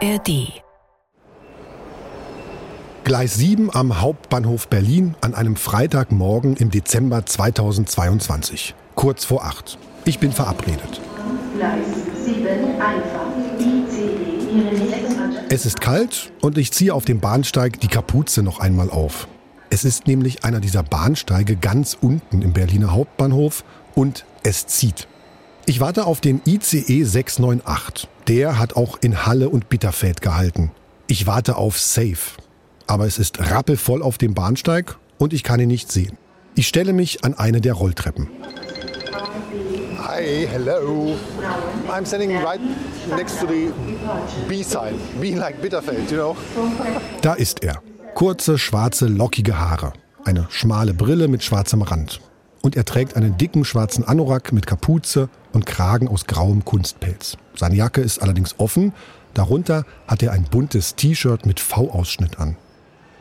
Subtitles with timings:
[0.00, 0.62] ARD.
[3.02, 8.76] Gleis 7 am Hauptbahnhof Berlin an einem Freitagmorgen im Dezember 2022.
[8.94, 9.76] Kurz vor 8.
[10.04, 11.00] Ich bin verabredet.
[11.56, 11.86] Gleis
[12.24, 12.46] 7
[12.80, 13.26] einfach.
[13.58, 14.10] ICE
[14.54, 18.90] Ihre nächste Es ist kalt und ich ziehe auf dem Bahnsteig die Kapuze noch einmal
[18.90, 19.26] auf.
[19.70, 23.64] Es ist nämlich einer dieser Bahnsteige ganz unten im Berliner Hauptbahnhof
[23.96, 25.08] und es zieht.
[25.68, 28.08] Ich warte auf den ICE 698.
[28.26, 30.70] Der hat auch in Halle und Bitterfeld gehalten.
[31.08, 32.16] Ich warte auf Safe.
[32.86, 36.16] Aber es ist rappelvoll auf dem Bahnsteig und ich kann ihn nicht sehen.
[36.54, 38.30] Ich stelle mich an eine der Rolltreppen.
[39.98, 41.14] Hi, hello.
[41.86, 42.60] I'm standing right
[43.14, 43.70] next to the
[44.48, 44.94] B sign.
[45.20, 46.36] B like Bitterfeld, you know?
[47.20, 47.82] Da ist er.
[48.14, 49.92] Kurze, schwarze, lockige Haare.
[50.24, 52.22] Eine schmale Brille mit schwarzem Rand.
[52.68, 57.38] Und er trägt einen dicken schwarzen Anorak mit Kapuze und Kragen aus grauem Kunstpelz.
[57.54, 58.92] Seine Jacke ist allerdings offen.
[59.32, 62.58] Darunter hat er ein buntes T-Shirt mit V-Ausschnitt an.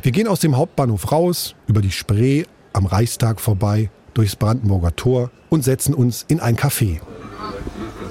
[0.01, 5.31] Wir gehen aus dem Hauptbahnhof raus, über die Spree, am Reichstag vorbei, durchs Brandenburger Tor
[5.47, 6.99] und setzen uns in ein Café.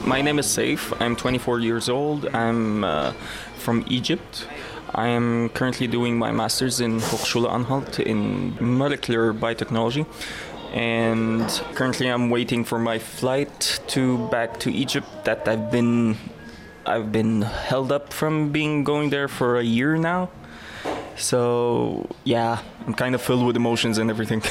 [0.06, 0.94] My name is Saif.
[1.00, 2.32] I'm 24 years old.
[2.32, 3.12] I'm uh,
[3.58, 4.48] from Egypt.
[4.94, 10.06] I am currently doing my master's in Hochschule Anhalt in molecular biotechnology.
[10.74, 16.16] And currently I'm waiting for my flight to back to Egypt that I've been
[16.86, 20.28] I've been held up from being going there for a year now.
[21.16, 24.42] So, yeah, I'm kind of filled with emotions and everything.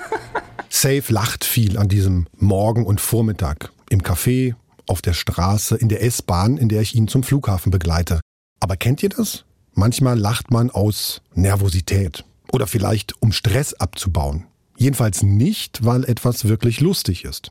[0.68, 3.70] Safe lacht viel an diesem Morgen und Vormittag.
[3.90, 4.54] Im Café,
[4.86, 8.20] auf der Straße, in der S-Bahn, in der ich ihn zum Flughafen begleite.
[8.60, 9.44] Aber kennt ihr das?
[9.74, 14.46] Manchmal lacht man aus Nervosität oder vielleicht um Stress abzubauen.
[14.76, 17.48] Jedenfalls nicht, weil etwas wirklich lustig ist.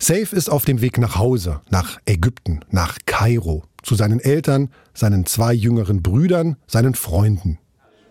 [0.00, 5.26] Safe ist auf dem Weg nach Hause, nach Ägypten, nach Kairo, zu seinen Eltern, seinen
[5.26, 7.58] zwei jüngeren Brüdern, seinen Freunden.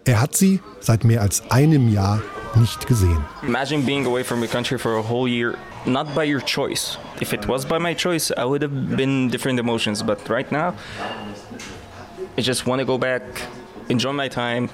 [0.03, 2.21] Er hat sie seit mehr als einem Jahr
[2.55, 3.23] nicht gesehen.
[3.43, 6.97] Imagine being away from your country for a whole year, not by your choice.
[7.21, 10.73] If it was by my choice, I would have been different emotions, but right now,
[12.37, 13.21] I just want to go back,
[13.89, 14.69] enjoy my time,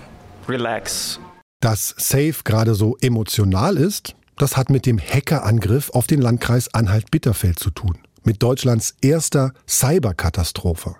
[0.47, 1.19] relax.
[1.63, 7.57] Dass Safe gerade so emotional ist, das hat mit dem Hackerangriff auf den Landkreis Anhalt-Bitterfeld
[7.57, 7.99] zu tun.
[8.25, 10.97] Mit Deutschlands erster Cyberkatastrophe.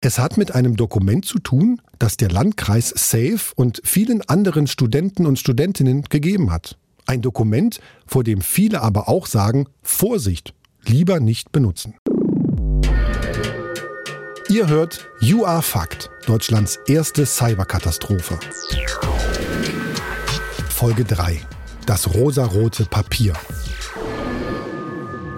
[0.00, 5.26] Es hat mit einem Dokument zu tun, das der Landkreis SAFE und vielen anderen Studenten
[5.26, 6.78] und Studentinnen gegeben hat.
[7.04, 10.54] Ein Dokument, vor dem viele aber auch sagen, Vorsicht,
[10.86, 11.92] lieber nicht benutzen.
[14.48, 18.38] Ihr hört You Are Fact, Deutschlands erste Cyberkatastrophe.
[20.76, 21.40] Folge 3.
[21.86, 23.32] Das rosarote Papier.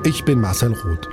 [0.05, 1.09] Ich bin Marcel Roth.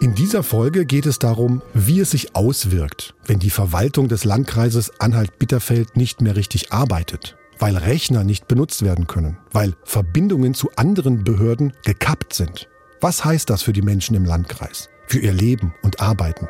[0.00, 5.00] In dieser Folge geht es darum, wie es sich auswirkt, wenn die Verwaltung des Landkreises
[5.00, 11.22] Anhalt-Bitterfeld nicht mehr richtig arbeitet, weil Rechner nicht benutzt werden können, weil Verbindungen zu anderen
[11.22, 12.70] Behörden gekappt sind.
[13.02, 16.48] Was heißt das für die Menschen im Landkreis, für ihr Leben und Arbeiten?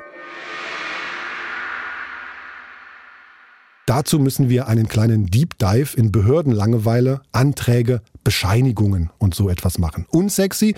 [3.86, 10.06] Dazu müssen wir einen kleinen Deep Dive in Behördenlangeweile, Anträge, Bescheinigungen und so etwas machen.
[10.10, 10.74] Unsexy,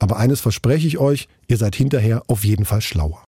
[0.00, 3.22] aber eines verspreche ich euch, ihr seid hinterher auf jeden Fall schlauer.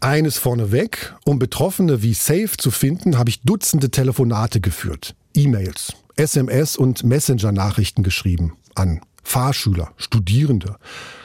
[0.00, 6.76] Eines vorneweg, um Betroffene wie Safe zu finden, habe ich Dutzende Telefonate geführt, E-Mails, SMS
[6.76, 10.76] und Messenger-Nachrichten geschrieben an Fahrschüler, Studierende.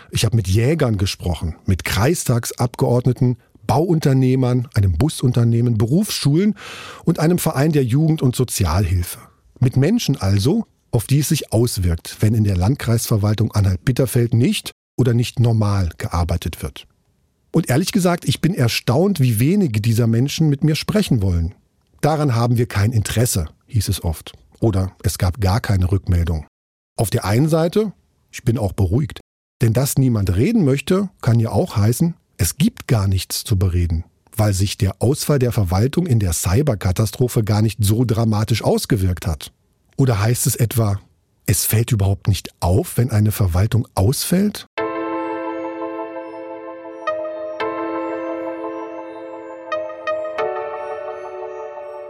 [0.09, 3.37] Ich habe mit Jägern gesprochen, mit Kreistagsabgeordneten,
[3.71, 6.55] Bauunternehmern, einem Busunternehmen, Berufsschulen
[7.05, 9.19] und einem Verein der Jugend- und Sozialhilfe.
[9.61, 15.13] Mit Menschen also, auf die es sich auswirkt, wenn in der Landkreisverwaltung Anhalt-Bitterfeld nicht oder
[15.13, 16.85] nicht normal gearbeitet wird.
[17.53, 21.55] Und ehrlich gesagt, ich bin erstaunt, wie wenige dieser Menschen mit mir sprechen wollen.
[22.01, 24.33] Daran haben wir kein Interesse, hieß es oft.
[24.59, 26.45] Oder es gab gar keine Rückmeldung.
[26.97, 27.93] Auf der einen Seite,
[28.31, 29.21] ich bin auch beruhigt,
[29.61, 34.03] denn dass niemand reden möchte, kann ja auch heißen, es gibt gar nichts zu bereden,
[34.35, 39.51] weil sich der Ausfall der Verwaltung in der Cyberkatastrophe gar nicht so dramatisch ausgewirkt hat.
[39.95, 40.99] Oder heißt es etwa,
[41.45, 44.65] es fällt überhaupt nicht auf, wenn eine Verwaltung ausfällt?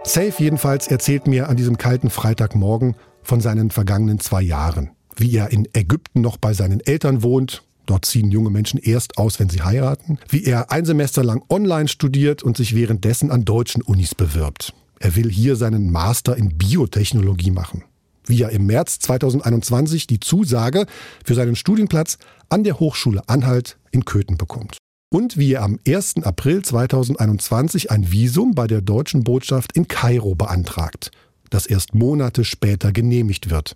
[0.06, 4.92] Safe jedenfalls erzählt mir an diesem kalten Freitagmorgen von seinen vergangenen zwei Jahren.
[5.18, 7.64] Wie er in Ägypten noch bei seinen Eltern wohnt.
[7.86, 10.18] Dort ziehen junge Menschen erst aus, wenn sie heiraten.
[10.30, 14.74] Wie er ein Semester lang online studiert und sich währenddessen an deutschen Unis bewirbt.
[15.00, 17.84] Er will hier seinen Master in Biotechnologie machen.
[18.26, 20.86] Wie er im März 2021 die Zusage
[21.26, 22.18] für seinen Studienplatz
[22.50, 24.78] an der Hochschule Anhalt in Köthen bekommt.
[25.14, 26.24] und wie er am 1.
[26.24, 31.12] April 2021 ein Visum bei der deutschen Botschaft in Kairo beantragt,
[31.50, 33.76] das erst Monate später genehmigt wird.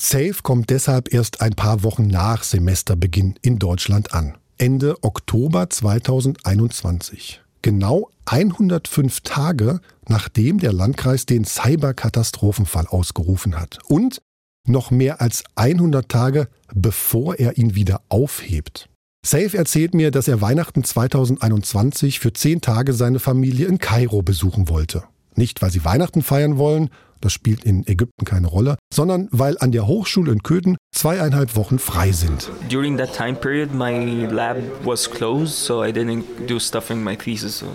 [0.00, 4.38] Safe kommt deshalb erst ein paar Wochen nach Semesterbeginn in Deutschland an.
[4.56, 7.42] Ende Oktober 2021.
[7.62, 13.78] Genau 105 Tage, nachdem der Landkreis den Cyberkatastrophenfall ausgerufen hat.
[13.86, 14.22] Und
[14.68, 18.88] noch mehr als 100 Tage, bevor er ihn wieder aufhebt.
[19.26, 24.68] Safe erzählt mir, dass er Weihnachten 2021 für zehn Tage seine Familie in Kairo besuchen
[24.68, 25.02] wollte.
[25.38, 26.90] Nicht, weil sie Weihnachten feiern wollen,
[27.20, 31.78] das spielt in Ägypten keine Rolle, sondern weil an der Hochschule in Köthen zweieinhalb Wochen
[31.78, 32.50] frei sind.
[32.68, 37.16] During that time period, my lab was closed, so I didn't do stuff in my
[37.16, 37.60] thesis.
[37.60, 37.66] So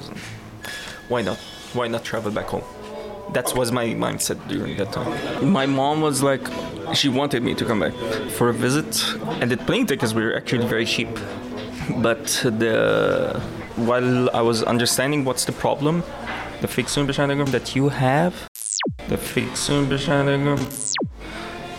[1.07, 1.37] why not?
[1.73, 2.63] Why not travel back home?
[3.31, 5.13] That was my mindset during that time.
[5.41, 6.41] My mom was like,
[6.93, 7.93] she wanted me to come back
[8.31, 9.01] for a visit,
[9.39, 11.17] and the plane tickets were actually very cheap.
[12.01, 13.39] But the
[13.77, 16.03] while I was understanding what's the problem,
[16.63, 18.33] the Fixungsbescheinigung that you have,
[19.09, 20.57] the Fixungsbescheinigung,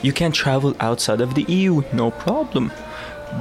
[0.02, 2.70] you can travel outside of the EU, no problem,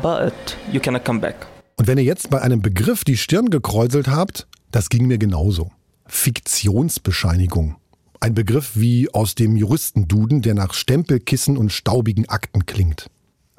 [0.01, 1.35] but you cannot come back.
[1.77, 5.71] Und wenn ihr jetzt bei einem Begriff die Stirn gekräuselt habt, das ging mir genauso.
[6.05, 7.75] Fiktionsbescheinigung.
[8.21, 13.07] Ein Begriff wie aus dem Juristenduden, der nach Stempelkissen und staubigen Akten klingt.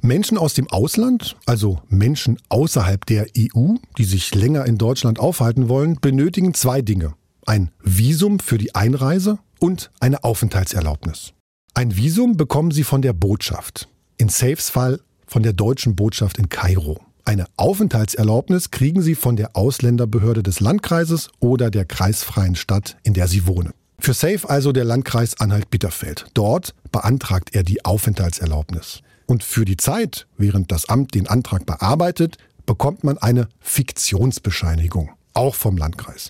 [0.00, 5.68] Menschen aus dem Ausland, also Menschen außerhalb der EU, die sich länger in Deutschland aufhalten
[5.68, 7.14] wollen, benötigen zwei Dinge.
[7.46, 11.34] Ein Visum für die Einreise und eine Aufenthaltserlaubnis.
[11.74, 13.88] Ein Visum bekommen sie von der Botschaft.
[14.16, 17.00] In Safes Fall von der deutschen Botschaft in Kairo.
[17.24, 23.28] Eine Aufenthaltserlaubnis kriegen sie von der Ausländerbehörde des Landkreises oder der kreisfreien Stadt, in der
[23.28, 23.72] sie wohnen.
[23.98, 26.26] Für Safe also der Landkreis Anhalt-Bitterfeld.
[26.34, 29.00] Dort beantragt er die Aufenthaltserlaubnis.
[29.26, 32.36] Und für die Zeit, während das Amt den Antrag bearbeitet,
[32.66, 36.28] bekommt man eine Fiktionsbescheinigung, auch vom Landkreis.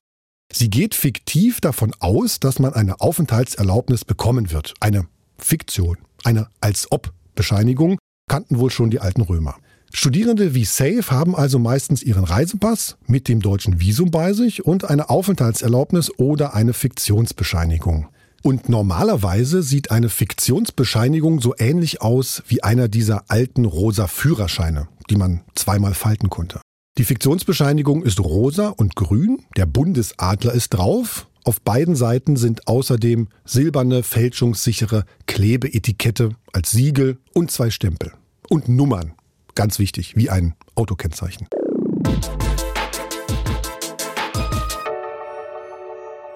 [0.56, 4.74] Sie geht fiktiv davon aus, dass man eine Aufenthaltserlaubnis bekommen wird.
[4.78, 7.98] Eine Fiktion, eine Als-ob-Bescheinigung
[8.30, 9.56] kannten wohl schon die alten Römer.
[9.92, 14.84] Studierende wie Safe haben also meistens ihren Reisepass mit dem deutschen Visum bei sich und
[14.88, 18.06] eine Aufenthaltserlaubnis oder eine Fiktionsbescheinigung.
[18.44, 25.16] Und normalerweise sieht eine Fiktionsbescheinigung so ähnlich aus wie einer dieser alten rosa Führerscheine, die
[25.16, 26.60] man zweimal falten konnte.
[26.96, 31.26] Die Fiktionsbescheinigung ist rosa und grün, der Bundesadler ist drauf.
[31.44, 38.12] Auf beiden Seiten sind außerdem silberne, fälschungssichere Klebeetikette als Siegel und zwei Stempel.
[38.48, 39.14] Und Nummern,
[39.54, 41.46] Ganz wichtig, wie ein Autokennzeichen.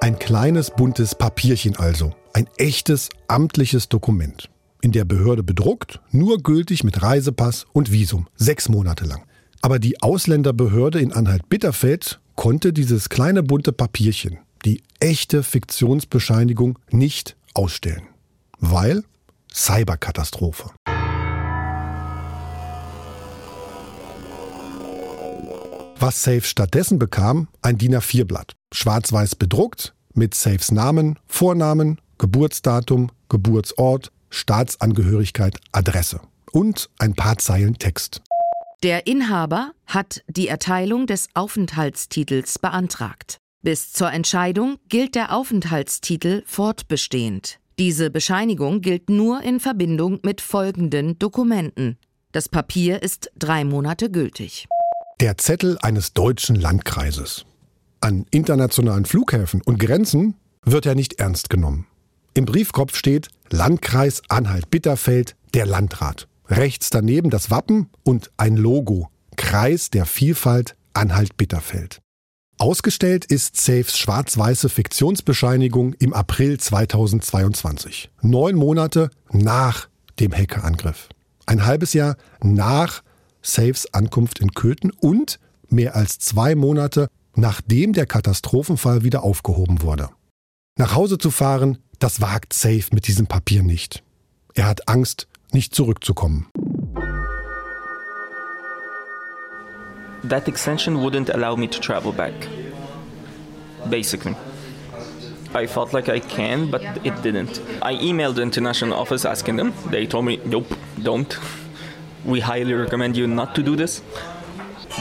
[0.01, 4.49] Ein kleines buntes Papierchen also, ein echtes amtliches Dokument.
[4.81, 9.25] In der Behörde bedruckt, nur gültig mit Reisepass und Visum, sechs Monate lang.
[9.61, 18.03] Aber die Ausländerbehörde in Anhalt-Bitterfeld konnte dieses kleine bunte Papierchen, die echte Fiktionsbescheinigung, nicht ausstellen.
[18.61, 19.05] Weil
[19.53, 20.71] Cyberkatastrophe.
[26.01, 28.53] Was Safe stattdessen bekam, ein DIN A4-Blatt.
[28.73, 36.21] Schwarz-weiß bedruckt, mit Safes Namen, Vornamen, Geburtsdatum, Geburtsort, Staatsangehörigkeit, Adresse.
[36.53, 38.23] Und ein paar Zeilen Text.
[38.85, 43.39] Der Inhaber hat die Erteilung des Aufenthaltstitels beantragt.
[43.61, 47.59] Bis zur Entscheidung gilt der Aufenthaltstitel fortbestehend.
[47.81, 51.99] Diese Bescheinigung gilt nur in Verbindung mit folgenden Dokumenten.
[52.31, 54.69] Das Papier ist drei Monate gültig.
[55.19, 57.47] Der Zettel eines deutschen Landkreises.
[58.01, 61.89] An internationalen Flughäfen und Grenzen wird er nicht ernst genommen.
[62.33, 66.29] Im Briefkopf steht Landkreis Anhalt-Bitterfeld, der Landrat.
[66.49, 69.09] Rechts daneben das Wappen und ein Logo.
[69.37, 72.01] Kreis der Vielfalt Anhalt-Bitterfeld.
[72.59, 78.11] Ausgestellt ist Safes schwarz-weiße Fiktionsbescheinigung im April 2022.
[78.21, 79.89] Neun Monate nach
[80.19, 81.09] dem Hackerangriff.
[81.47, 83.03] Ein halbes Jahr nach
[83.43, 85.39] Safes Ankunft in Köthen und
[85.69, 90.11] mehr als zwei Monate nachdem der Katastrophenfall wieder aufgehoben wurde.
[90.77, 94.03] Nach Hause zu fahren, das wagt Safe mit diesem Papier nicht.
[94.55, 96.47] Er hat Angst, nicht zurückzukommen.
[100.29, 102.35] That extension wouldn't allow me to travel back.
[103.89, 104.35] Basically.
[105.55, 107.61] I felt like I can, but it didn't.
[107.81, 109.73] I emailed the international office asking them.
[109.91, 110.67] They told me, nope,
[111.03, 111.39] don't.
[112.25, 114.03] we highly recommend you not to do this.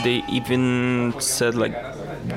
[0.04, 1.76] They even said like,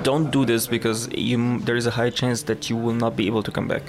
[0.03, 3.27] don't do this because you, there is a high chance that you will not be
[3.27, 3.83] able to come back.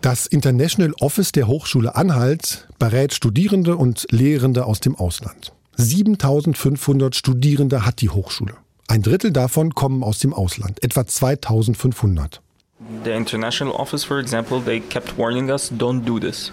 [0.00, 5.52] Das International Office der Hochschule Anhalt berät Studierende und Lehrende aus dem Ausland.
[5.76, 8.54] 7500 Studierende hat die Hochschule.
[8.88, 12.40] Ein Drittel davon kommen aus dem Ausland, etwa 2500.
[13.04, 16.50] The international office, for example, they kept warning us don't do this.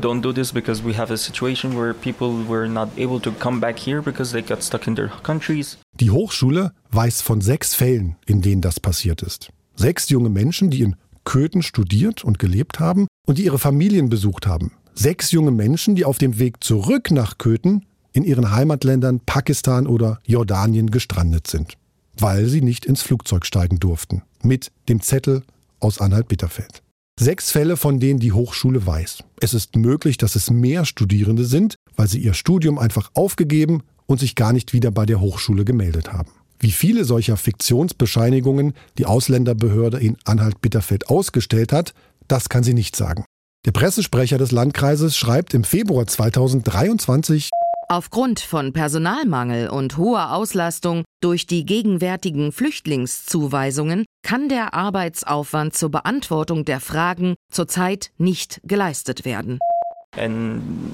[0.00, 3.60] Don't do this because we have a situation where people were not able to come
[3.60, 5.76] back here because they got stuck in their countries.
[6.00, 9.50] Die Hochschule weiß von sechs Fällen, in denen das passiert ist.
[9.76, 10.96] Sechs junge Menschen, die in
[11.28, 14.72] Köthen studiert und gelebt haben und die ihre Familien besucht haben.
[14.94, 20.20] Sechs junge Menschen, die auf dem Weg zurück nach Köthen in ihren Heimatländern Pakistan oder
[20.24, 21.74] Jordanien gestrandet sind,
[22.16, 24.22] weil sie nicht ins Flugzeug steigen durften.
[24.42, 25.42] Mit dem Zettel
[25.80, 26.82] aus Anhalt-Bitterfeld.
[27.20, 29.22] Sechs Fälle, von denen die Hochschule weiß.
[29.42, 34.18] Es ist möglich, dass es mehr Studierende sind, weil sie ihr Studium einfach aufgegeben und
[34.18, 36.30] sich gar nicht wieder bei der Hochschule gemeldet haben.
[36.60, 41.94] Wie viele solcher Fiktionsbescheinigungen die Ausländerbehörde in Anhalt-Bitterfeld ausgestellt hat,
[42.26, 43.24] das kann sie nicht sagen.
[43.64, 47.50] Der Pressesprecher des Landkreises schreibt im Februar 2023,
[47.90, 56.66] Aufgrund von Personalmangel und hoher Auslastung durch die gegenwärtigen Flüchtlingszuweisungen kann der Arbeitsaufwand zur Beantwortung
[56.66, 59.58] der Fragen zurzeit nicht geleistet werden.
[60.18, 60.92] And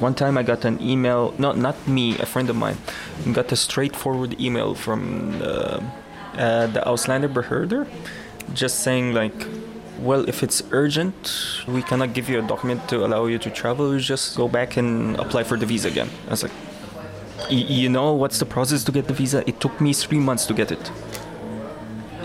[0.00, 2.76] one time I got an email, not not me, a friend of mine,
[3.32, 5.80] got a straightforward email from uh,
[6.36, 7.86] uh, the Ausländerbehörde,
[8.54, 9.46] just saying like,
[10.00, 13.98] well, if it's urgent, we cannot give you a document to allow you to travel.
[13.98, 16.08] Just go back and apply for the visa again.
[16.26, 16.52] I was like,
[17.50, 19.42] you know what's the process to get the visa?
[19.46, 20.90] It took me three months to get it,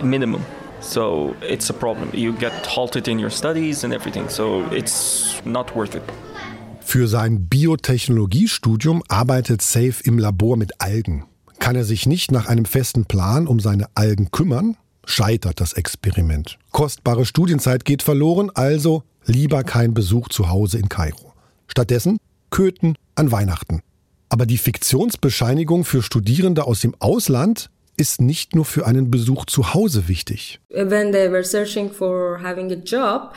[0.02, 0.44] minimum.
[0.80, 2.12] So it's a problem.
[2.14, 4.30] You get halted in your studies and everything.
[4.30, 6.04] So it's not worth it.
[6.90, 11.26] Für sein Biotechnologiestudium arbeitet Safe im Labor mit Algen.
[11.60, 16.58] Kann er sich nicht nach einem festen Plan um seine Algen kümmern, scheitert das Experiment.
[16.72, 21.34] Kostbare Studienzeit geht verloren, also lieber kein Besuch zu Hause in Kairo.
[21.68, 22.20] Stattdessen
[22.52, 23.82] Köthen an Weihnachten.
[24.30, 29.74] Aber die Fiktionsbescheinigung für Studierende aus dem Ausland ist nicht nur für einen Besuch zu
[29.74, 30.62] Hause wichtig.
[30.70, 33.34] when they were searching for having a job,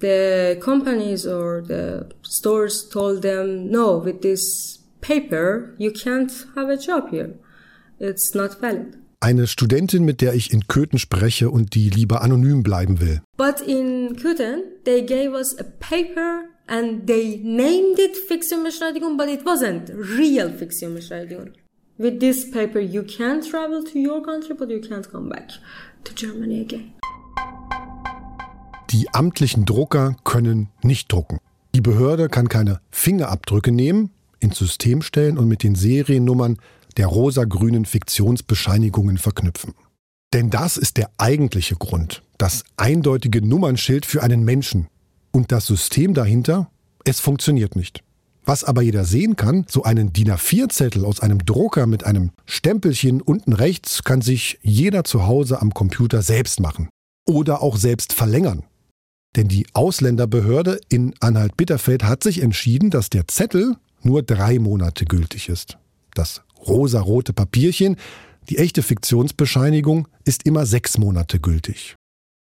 [0.00, 6.76] the companies or the stores told them, no, with this paper, you can't have a
[6.76, 7.34] job here.
[7.98, 8.96] It's not valid.
[9.22, 13.20] Eine Studentin, mit der ich in Köthen spreche und die lieber anonym bleiben will.
[13.36, 19.44] But in Kuten, they gave us a paper and they named it Fiktionsbeschneidung, but it
[19.44, 21.52] wasn't real Fiktionsbeschneidung.
[21.98, 25.50] With this paper, you can travel to your country, but you can't come back
[26.04, 26.94] to Germany again.
[28.90, 31.38] Die amtlichen Drucker können nicht drucken.
[31.76, 36.56] Die Behörde kann keine Fingerabdrücke nehmen, ins System stellen und mit den Seriennummern
[36.96, 39.74] der rosa-grünen Fiktionsbescheinigungen verknüpfen.
[40.32, 44.88] Denn das ist der eigentliche Grund, das eindeutige Nummernschild für einen Menschen.
[45.30, 46.68] Und das System dahinter,
[47.04, 48.02] es funktioniert nicht.
[48.44, 53.20] Was aber jeder sehen kann, so einen DIN A4-Zettel aus einem Drucker mit einem Stempelchen
[53.20, 56.88] unten rechts kann sich jeder zu Hause am Computer selbst machen.
[57.28, 58.64] Oder auch selbst verlängern.
[59.36, 65.48] Denn die Ausländerbehörde in Anhalt-Bitterfeld hat sich entschieden, dass der Zettel nur drei Monate gültig
[65.48, 65.78] ist.
[66.14, 67.96] Das rosarote Papierchen,
[68.48, 71.94] die echte Fiktionsbescheinigung, ist immer sechs Monate gültig.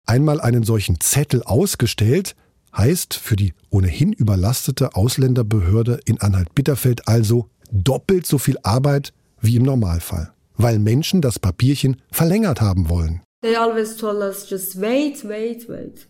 [0.07, 2.35] Einmal einen solchen Zettel ausgestellt,
[2.75, 9.63] heißt für die ohnehin überlastete Ausländerbehörde in Anhalt-Bitterfeld also doppelt so viel Arbeit wie im
[9.63, 13.21] Normalfall, weil Menschen das Papierchen verlängert haben wollen.
[13.41, 16.07] They always told us just wait, wait, wait.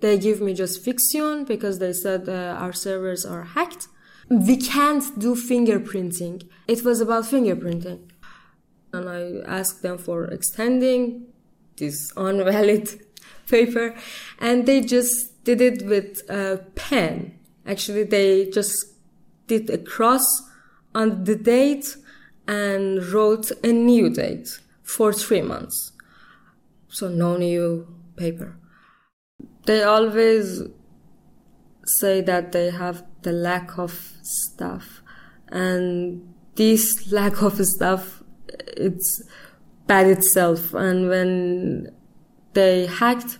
[0.00, 3.88] They give me just fiction because they said uh, our servers are hacked.
[4.28, 6.48] We can't do fingerprinting.
[6.66, 8.10] It was about fingerprinting.
[8.92, 11.26] And I asked them for extending
[11.76, 13.00] this unvalid
[13.48, 13.94] paper
[14.38, 17.38] and they just did it with a pen.
[17.66, 18.74] Actually, they just
[19.46, 20.24] did a cross
[20.94, 21.96] on the date
[22.46, 25.92] and wrote a new date for three months.
[26.88, 27.86] So no new
[28.16, 28.56] paper.
[29.68, 30.62] They always
[31.84, 35.02] say that they have the lack of stuff
[35.50, 36.22] and
[36.56, 38.22] this lack of stuff
[38.78, 39.22] it's
[39.86, 41.92] bad itself and when
[42.54, 43.38] they hacked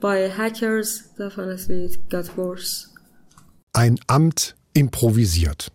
[0.00, 2.88] by hackers definitely it got worse
[3.72, 5.70] Ein Amt improvisiert.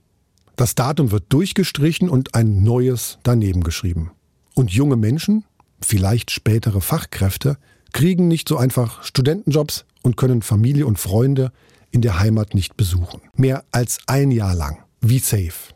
[0.57, 4.11] Das Datum wird durchgestrichen und ein neues daneben geschrieben.
[4.53, 5.45] Und junge Menschen,
[5.81, 7.57] vielleicht spätere Fachkräfte,
[7.93, 11.51] kriegen nicht so einfach Studentenjobs und können Familie und Freunde
[11.89, 13.21] in der Heimat nicht besuchen.
[13.35, 14.83] Mehr als ein Jahr lang.
[15.01, 15.73] Wie safe.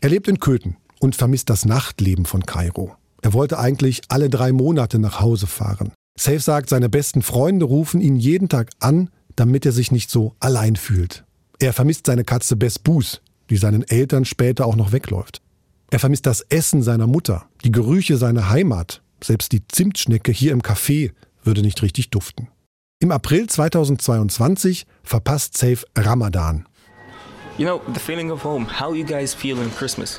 [0.00, 2.94] Er lebt in Köthen und vermisst das Nachtleben von Kairo.
[3.22, 5.92] Er wollte eigentlich alle drei Monate nach Hause fahren.
[6.18, 10.34] Safe sagt, seine besten Freunde rufen ihn jeden Tag an, damit er sich nicht so
[10.40, 11.24] allein fühlt.
[11.58, 15.40] Er vermisst seine Katze Bess Boos, die seinen Eltern später auch noch wegläuft.
[15.90, 19.02] Er vermisst das Essen seiner Mutter, die Gerüche seiner Heimat.
[19.22, 21.12] Selbst die Zimtschnecke hier im Café
[21.42, 22.48] würde nicht richtig duften.
[23.00, 26.66] Im April 2022 verpasst Safe Ramadan.
[27.56, 30.18] You know, the feeling of home, how you guys feel in Christmas.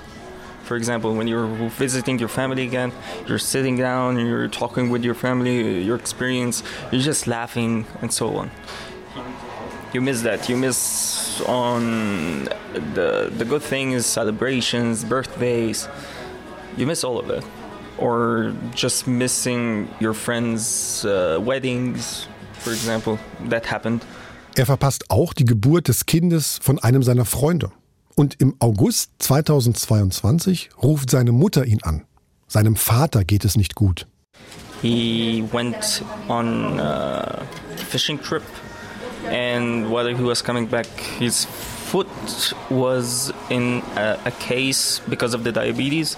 [0.63, 2.93] For example, when you're visiting your family again,
[3.27, 8.38] you're sitting down you're talking with your family, your experience, you're just laughing and so
[8.38, 8.50] on.
[9.91, 10.48] You miss that.
[10.48, 12.45] You miss on
[12.95, 15.89] the the good things, celebrations, birthdays.
[16.77, 17.43] You miss all of that.
[17.98, 22.25] Or just missing your friends' uh, weddings,
[22.60, 23.18] for example.
[23.50, 24.06] That happened.
[24.56, 27.72] Er verpasst auch die Geburt des Kindes von einem seiner Freunde.
[28.16, 32.04] Und im August 2022 ruft seine Mutter ihn an.
[32.48, 34.08] Seinem Vater geht es nicht gut.
[34.82, 37.42] He went on a
[37.89, 38.44] fishing trip,
[39.30, 40.88] and while he was coming back,
[41.20, 41.48] his
[41.89, 42.08] foot
[42.70, 46.18] was in a, a case because of the diabetes.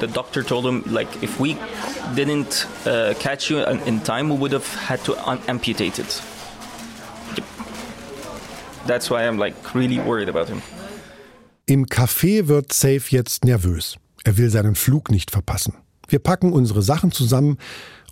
[0.00, 1.56] The doctor told him, like, if we
[2.14, 5.14] didn't uh, catch you in time, we would have had to
[5.48, 6.22] amputate it.
[7.36, 7.44] Yep.
[8.86, 10.62] That's why I'm like really worried about him.
[11.66, 13.96] Im Café wird Safe jetzt nervös.
[14.24, 15.74] Er will seinen Flug nicht verpassen.
[16.08, 17.58] Wir packen unsere Sachen zusammen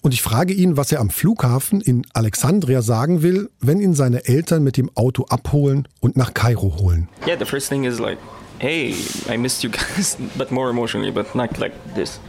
[0.02, 4.25] und ich frage ihn, was er am Flughafen in Alexandria sagen will, wenn ihn seine
[4.26, 7.08] Eltern mit dem Auto abholen und nach Kairo holen.
[7.26, 8.18] Yeah, the first thing is like,
[8.61, 8.95] hey,
[9.29, 12.21] I missed you guys, but more emotionally, but not like this.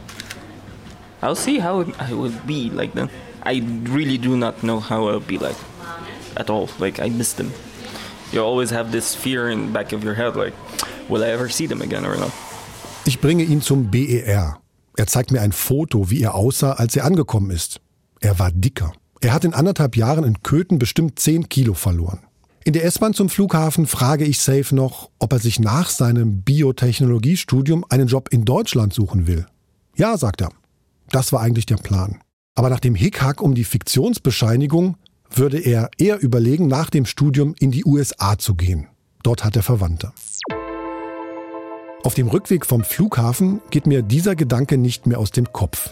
[1.22, 3.08] I'll see how I will be like then.
[3.44, 5.56] I really do not know how I'll be like
[6.36, 6.68] at all.
[6.80, 7.52] Like I miss them.
[8.32, 10.54] You always have this fear in the back of your head, like,
[11.08, 12.32] will I ever see them again or not?
[13.04, 14.58] Ich bringe ihn zum BER.
[14.96, 17.80] Er zeigt mir ein Foto, wie er aussah, als er angekommen ist.
[18.20, 18.92] Er war dicker.
[19.20, 22.20] Er hat in anderthalb Jahren in Köthen bestimmt 10 Kilo verloren.
[22.64, 27.84] In der S-Bahn zum Flughafen frage ich Safe noch, ob er sich nach seinem Biotechnologiestudium
[27.88, 29.46] einen Job in Deutschland suchen will.
[29.96, 30.50] Ja, sagt er.
[31.10, 32.20] Das war eigentlich der Plan.
[32.54, 34.96] Aber nach dem Hickhack um die Fiktionsbescheinigung
[35.30, 38.86] würde er eher überlegen, nach dem Studium in die USA zu gehen.
[39.24, 40.12] Dort hat er Verwandte.
[42.04, 45.90] Auf dem Rückweg vom Flughafen geht mir dieser Gedanke nicht mehr aus dem Kopf.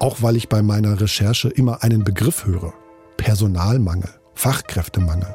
[0.00, 2.72] Auch weil ich bei meiner Recherche immer einen Begriff höre.
[3.16, 5.34] Personalmangel, Fachkräftemangel.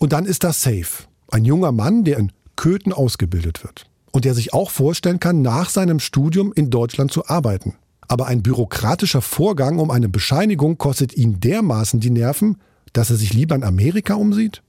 [0.00, 1.04] Und dann ist das Safe.
[1.30, 3.84] Ein junger Mann, der in Köthen ausgebildet wird.
[4.12, 7.76] Und der sich auch vorstellen kann, nach seinem Studium in Deutschland zu arbeiten.
[8.08, 12.56] Aber ein bürokratischer Vorgang um eine Bescheinigung kostet ihn dermaßen die Nerven,
[12.92, 14.62] dass er sich lieber in Amerika umsieht?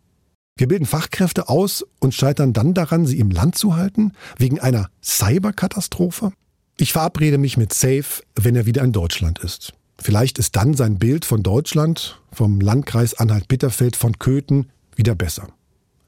[0.58, 4.90] Wir bilden Fachkräfte aus und scheitern dann daran, sie im Land zu halten, wegen einer
[5.02, 6.34] Cyberkatastrophe?
[6.78, 9.74] Ich verabrede mich mit Safe, wenn er wieder in Deutschland ist.
[9.98, 14.68] Vielleicht ist dann sein Bild von Deutschland, vom Landkreis Anhalt-Bitterfeld, von Köthen
[15.02, 15.48] wieder besser.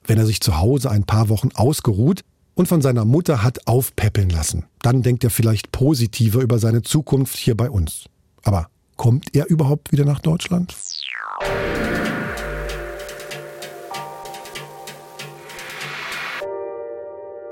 [0.05, 2.21] Wenn er sich zu Hause ein paar Wochen ausgeruht
[2.53, 7.35] und von seiner Mutter hat aufpäppeln lassen, dann denkt er vielleicht positiver über seine Zukunft
[7.35, 8.05] hier bei uns.
[8.43, 10.75] Aber kommt er überhaupt wieder nach Deutschland?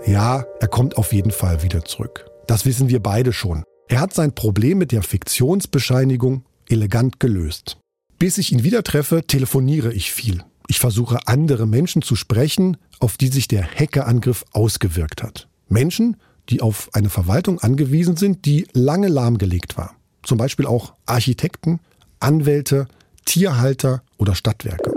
[0.06, 2.30] Ja, er kommt auf jeden Fall wieder zurück.
[2.46, 3.64] Das wissen wir beide schon.
[3.88, 7.78] Er hat sein Problem mit der Fiktionsbescheinigung elegant gelöst.
[8.20, 10.44] Bis ich ihn wieder treffe, telefoniere ich viel.
[10.72, 15.50] Ich versuche andere Menschen zu sprechen, auf die sich der Hackerangriff ausgewirkt hat.
[15.68, 16.16] Menschen,
[16.48, 19.96] die auf eine Verwaltung angewiesen sind, die lange lahmgelegt war.
[20.24, 21.82] Zum Beispiel auch Architekten,
[22.22, 22.88] Anwälte,
[23.26, 24.94] Tierhalter oder Stadtwerke.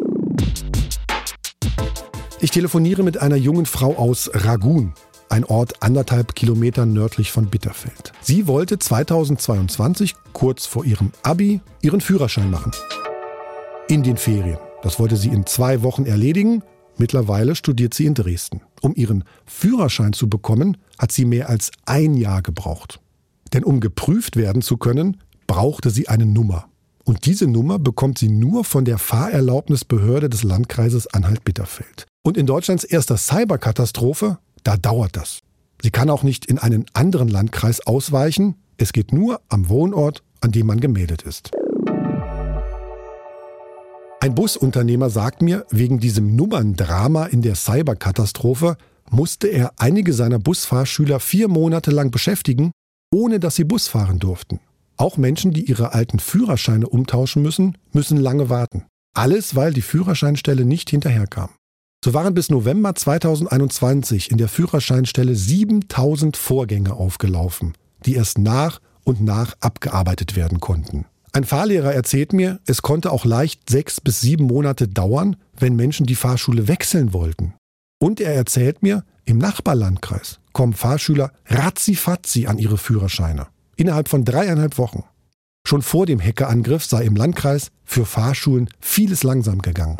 [2.41, 4.95] Ich telefoniere mit einer jungen Frau aus Ragun,
[5.29, 8.13] ein Ort anderthalb Kilometer nördlich von Bitterfeld.
[8.21, 12.71] Sie wollte 2022, kurz vor ihrem Abi, ihren Führerschein machen.
[13.89, 14.59] In den Ferien.
[14.85, 16.63] Das wollte sie in zwei Wochen erledigen.
[16.99, 18.61] Mittlerweile studiert sie in Dresden.
[18.83, 23.01] Um ihren Führerschein zu bekommen, hat sie mehr als ein Jahr gebraucht.
[23.55, 25.17] Denn um geprüft werden zu können,
[25.47, 26.67] brauchte sie eine Nummer.
[27.03, 32.05] Und diese Nummer bekommt sie nur von der Fahrerlaubnisbehörde des Landkreises Anhalt-Bitterfeld.
[32.23, 35.41] Und in Deutschlands erster Cyberkatastrophe, da dauert das.
[35.81, 38.57] Sie kann auch nicht in einen anderen Landkreis ausweichen.
[38.77, 41.53] Es geht nur am Wohnort, an dem man gemeldet ist.
[44.25, 48.79] Ein Busunternehmer sagt mir, wegen diesem Nummerndrama in der Cyberkatastrophe
[49.11, 52.71] musste er einige seiner Busfahrschüler vier Monate lang beschäftigen,
[53.13, 54.61] ohne dass sie Bus fahren durften.
[54.97, 58.87] Auch Menschen, die ihre alten Führerscheine umtauschen müssen, müssen lange warten.
[59.15, 61.51] Alles, weil die Führerscheinstelle nicht hinterherkam.
[62.03, 67.75] So waren bis November 2021 in der Führerscheinstelle 7000 Vorgänge aufgelaufen,
[68.07, 71.05] die erst nach und nach abgearbeitet werden konnten.
[71.35, 76.07] Ein Fahrlehrer erzählt mir, es konnte auch leicht sechs bis sieben Monate dauern, wenn Menschen
[76.07, 77.55] die Fahrschule wechseln wollten.
[78.01, 83.49] Und er erzählt mir, im Nachbarlandkreis kommen Fahrschüler ratzifatzi an ihre Führerscheine.
[83.75, 85.03] Innerhalb von dreieinhalb Wochen.
[85.67, 89.97] Schon vor dem Hackerangriff sei im Landkreis für Fahrschulen vieles langsam gegangen.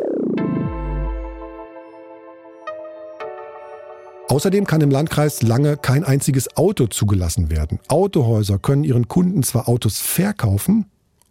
[4.29, 7.79] Außerdem kann im Landkreis lange kein einziges Auto zugelassen werden.
[7.89, 10.85] Autohäuser können ihren Kunden zwar Autos verkaufen,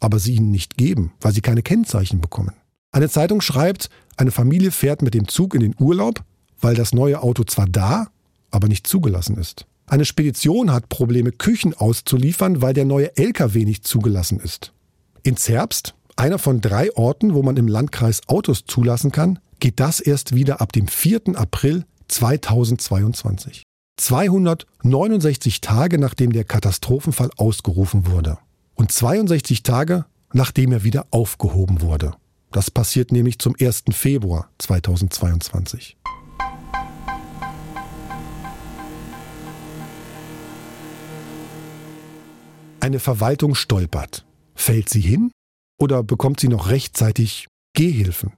[0.04, 2.52] aber sie ihnen nicht geben, weil sie keine Kennzeichen bekommen.
[2.92, 6.22] Eine Zeitung schreibt, eine Familie fährt mit dem Zug in den Urlaub,
[6.60, 8.08] weil das neue Auto zwar da,
[8.50, 9.66] aber nicht zugelassen ist.
[9.86, 14.72] Eine Spedition hat Probleme, Küchen auszuliefern, weil der neue LKW nicht zugelassen ist.
[15.22, 20.00] In Zerbst, einer von drei Orten, wo man im Landkreis Autos zulassen kann, geht das
[20.00, 21.34] erst wieder ab dem 4.
[21.34, 23.62] April 2022.
[23.96, 28.38] 269 Tage nachdem der Katastrophenfall ausgerufen wurde.
[28.74, 32.14] Und 62 Tage nachdem er wieder aufgehoben wurde.
[32.50, 33.84] Das passiert nämlich zum 1.
[33.92, 35.96] Februar 2022.
[42.80, 44.26] Eine Verwaltung stolpert.
[44.54, 45.30] Fällt sie hin
[45.80, 48.34] oder bekommt sie noch rechtzeitig Gehhilfen?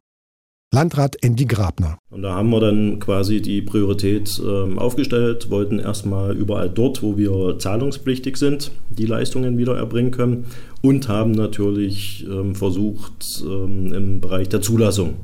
[0.72, 1.98] Landrat Andy Grabner.
[2.11, 7.16] Und da haben wir dann quasi die Priorität äh, aufgestellt, wollten erstmal überall dort, wo
[7.16, 10.46] wir zahlungspflichtig sind, die Leistungen wieder erbringen können
[10.83, 15.14] und haben natürlich ähm, versucht, ähm, im Bereich der Zulassung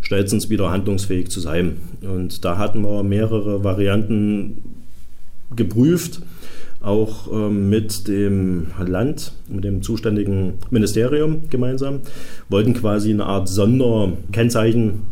[0.00, 1.76] schnellstens wieder handlungsfähig zu sein.
[2.02, 4.62] Und da hatten wir mehrere Varianten
[5.54, 6.22] geprüft
[6.80, 12.00] auch ähm, mit dem Land, mit dem zuständigen Ministerium gemeinsam,
[12.48, 15.02] wollten quasi eine Art Sonderkennzeichen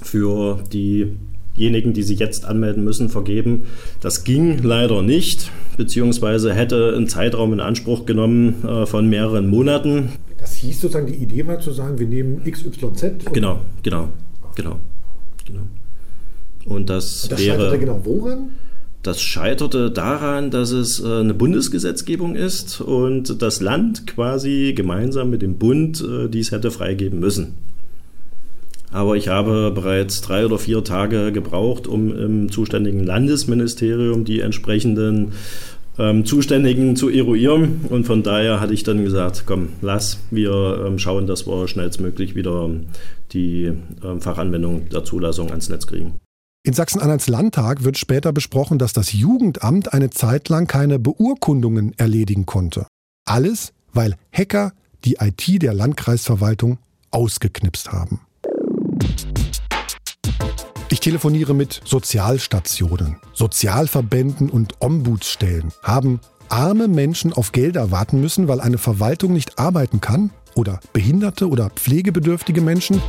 [0.00, 3.64] für diejenigen, die sich jetzt anmelden müssen, vergeben.
[4.00, 10.10] Das ging leider nicht, beziehungsweise hätte einen Zeitraum in Anspruch genommen äh, von mehreren Monaten.
[10.38, 13.32] Das hieß sozusagen, die Idee war zu sagen, wir nehmen XYZ.
[13.32, 14.10] Genau, genau,
[14.54, 14.76] genau,
[15.44, 15.62] genau.
[16.66, 17.78] Und das, Und das wäre.
[17.78, 18.50] genau woran?
[19.06, 25.42] Das scheiterte daran, dass es äh, eine Bundesgesetzgebung ist und das Land quasi gemeinsam mit
[25.42, 27.54] dem Bund äh, dies hätte freigeben müssen.
[28.90, 35.34] Aber ich habe bereits drei oder vier Tage gebraucht, um im zuständigen Landesministerium die entsprechenden
[36.00, 37.82] ähm, Zuständigen zu eruieren.
[37.88, 42.34] Und von daher hatte ich dann gesagt, komm, lass, wir ähm, schauen, dass wir schnellstmöglich
[42.34, 42.70] wieder
[43.32, 43.70] die
[44.04, 46.16] ähm, Fachanwendung der Zulassung ans Netz kriegen.
[46.66, 52.44] In Sachsen-Anhalts Landtag wird später besprochen, dass das Jugendamt eine Zeit lang keine Beurkundungen erledigen
[52.44, 52.88] konnte.
[53.24, 54.72] Alles, weil Hacker
[55.04, 56.78] die IT der Landkreisverwaltung
[57.12, 58.22] ausgeknipst haben.
[60.90, 65.72] Ich telefoniere mit Sozialstationen, Sozialverbänden und Ombudsstellen.
[65.84, 70.30] Haben arme Menschen auf Gelder warten müssen, weil eine Verwaltung nicht arbeiten kann?
[70.56, 73.00] Oder behinderte oder pflegebedürftige Menschen?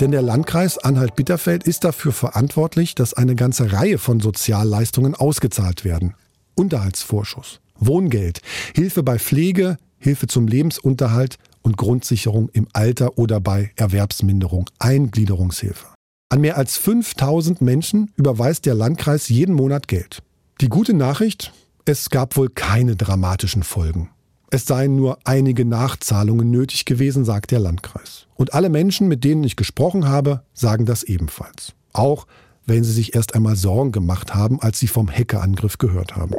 [0.00, 6.14] Denn der Landkreis Anhalt-Bitterfeld ist dafür verantwortlich, dass eine ganze Reihe von Sozialleistungen ausgezahlt werden.
[6.54, 8.40] Unterhaltsvorschuss, Wohngeld,
[8.74, 15.86] Hilfe bei Pflege, Hilfe zum Lebensunterhalt und Grundsicherung im Alter oder bei Erwerbsminderung, Eingliederungshilfe.
[16.30, 20.22] An mehr als 5000 Menschen überweist der Landkreis jeden Monat Geld.
[20.60, 21.52] Die gute Nachricht,
[21.86, 24.10] es gab wohl keine dramatischen Folgen.
[24.50, 28.26] Es seien nur einige Nachzahlungen nötig gewesen, sagt der Landkreis.
[28.34, 31.74] Und alle Menschen, mit denen ich gesprochen habe, sagen das ebenfalls.
[31.92, 32.26] Auch
[32.64, 36.32] wenn sie sich erst einmal Sorgen gemacht haben, als sie vom Hackerangriff gehört haben.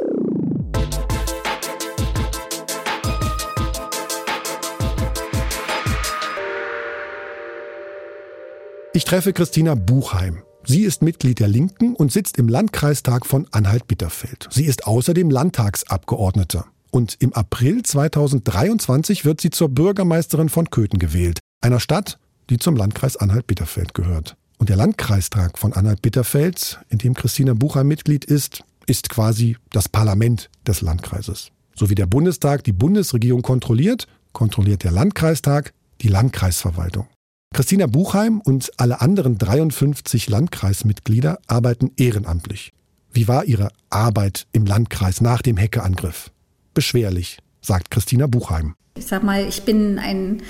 [8.92, 10.42] Ich treffe Christina Buchheim.
[10.64, 14.48] Sie ist Mitglied der Linken und sitzt im Landkreistag von Anhalt-Bitterfeld.
[14.50, 16.64] Sie ist außerdem Landtagsabgeordnete.
[16.90, 22.18] Und im April 2023 wird sie zur Bürgermeisterin von Köthen gewählt, einer Stadt,
[22.50, 24.36] die zum Landkreis Anhalt-Bitterfeld gehört.
[24.58, 30.50] Und der Landkreistag von Anhalt-Bitterfeld, in dem Christina Bucher Mitglied ist, ist quasi das Parlament
[30.66, 31.50] des Landkreises.
[31.74, 35.72] So wie der Bundestag die Bundesregierung kontrolliert, kontrolliert der Landkreistag
[36.02, 37.06] die Landkreisverwaltung.
[37.54, 42.72] Christina Buchheim und alle anderen 53 Landkreismitglieder arbeiten ehrenamtlich.
[43.12, 46.30] Wie war Ihre Arbeit im Landkreis nach dem Hackerangriff?
[46.74, 48.74] Beschwerlich, sagt Christina Buchheim.
[48.96, 50.42] Ich sag mal, ich bin ein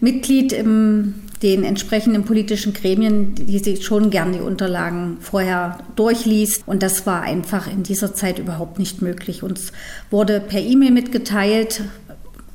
[0.00, 6.62] Mitglied in den entsprechenden politischen Gremien, die sich schon gern die Unterlagen vorher durchliest.
[6.66, 9.42] Und das war einfach in dieser Zeit überhaupt nicht möglich.
[9.42, 9.72] Uns
[10.10, 11.82] wurde per E-Mail mitgeteilt,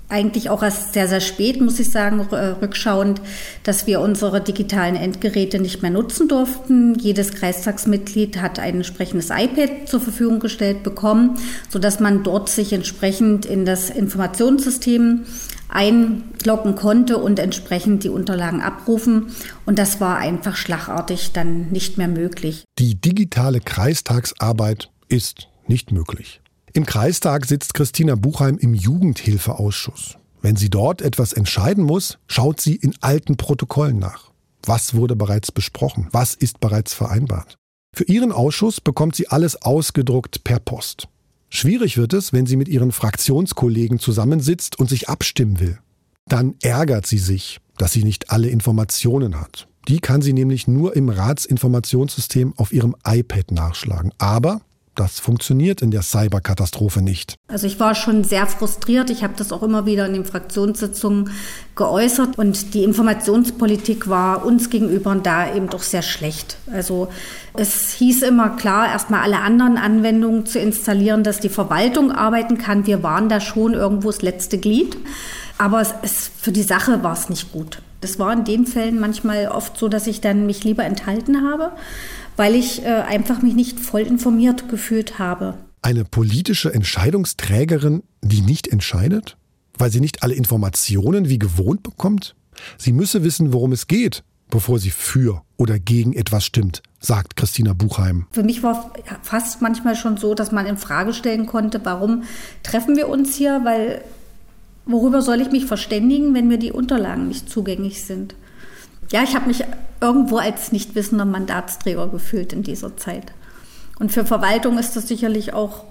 [0.10, 3.22] eigentlich auch erst sehr, sehr spät, muss ich sagen, rückschauend,
[3.64, 6.96] dass wir unsere digitalen Endgeräte nicht mehr nutzen durften.
[6.98, 11.38] Jedes Kreistagsmitglied hat ein entsprechendes iPad zur Verfügung gestellt bekommen,
[11.70, 15.26] sodass man dort sich entsprechend in das Informationssystem
[15.70, 19.28] einloggen konnte und entsprechend die Unterlagen abrufen.
[19.66, 22.64] Und das war einfach schlagartig dann nicht mehr möglich.
[22.80, 26.40] Die digitale Kreistagsarbeit ist nicht möglich.
[26.78, 30.20] Im Kreistag sitzt Christina Buchheim im Jugendhilfeausschuss.
[30.44, 34.30] Wenn sie dort etwas entscheiden muss, schaut sie in alten Protokollen nach.
[34.62, 36.08] Was wurde bereits besprochen?
[36.12, 37.56] Was ist bereits vereinbart?
[37.96, 41.08] Für ihren Ausschuss bekommt sie alles ausgedruckt per Post.
[41.50, 45.80] Schwierig wird es, wenn sie mit ihren Fraktionskollegen zusammensitzt und sich abstimmen will.
[46.28, 49.68] Dann ärgert sie sich, dass sie nicht alle Informationen hat.
[49.88, 54.12] Die kann sie nämlich nur im Ratsinformationssystem auf ihrem iPad nachschlagen.
[54.20, 54.62] Aber
[55.00, 57.36] das funktioniert in der Cyberkatastrophe nicht.
[57.48, 59.10] Also ich war schon sehr frustriert.
[59.10, 61.30] Ich habe das auch immer wieder in den Fraktionssitzungen
[61.76, 62.38] geäußert.
[62.38, 66.58] Und die Informationspolitik war uns gegenüber da eben doch sehr schlecht.
[66.72, 67.10] Also
[67.54, 72.88] es hieß immer klar, erstmal alle anderen Anwendungen zu installieren, dass die Verwaltung arbeiten kann.
[72.88, 74.98] Wir waren da schon irgendwo das letzte Glied.
[75.60, 77.82] Aber es, es, für die Sache war es nicht gut.
[78.02, 81.72] Das war in den Fällen manchmal oft so, dass ich dann mich lieber enthalten habe
[82.38, 85.56] weil ich äh, einfach mich nicht voll informiert gefühlt habe.
[85.82, 89.38] Eine politische Entscheidungsträgerin, die nicht entscheidet?
[89.78, 92.36] Weil sie nicht alle Informationen wie gewohnt bekommt?
[92.78, 97.74] Sie müsse wissen, worum es geht, bevor sie für oder gegen etwas stimmt, sagt Christina
[97.74, 98.26] Buchheim.
[98.32, 102.24] Für mich war fast manchmal schon so, dass man in Frage stellen konnte, warum
[102.64, 104.02] treffen wir uns hier, weil
[104.86, 108.36] worüber soll ich mich verständigen, wenn mir die Unterlagen nicht zugänglich sind?
[109.12, 109.64] Ja, ich habe mich
[110.02, 113.34] irgendwo als nicht wissender Mandatsträger gefühlt in dieser Zeit.
[114.00, 115.86] Und für Verwaltung ist das sicherlich auch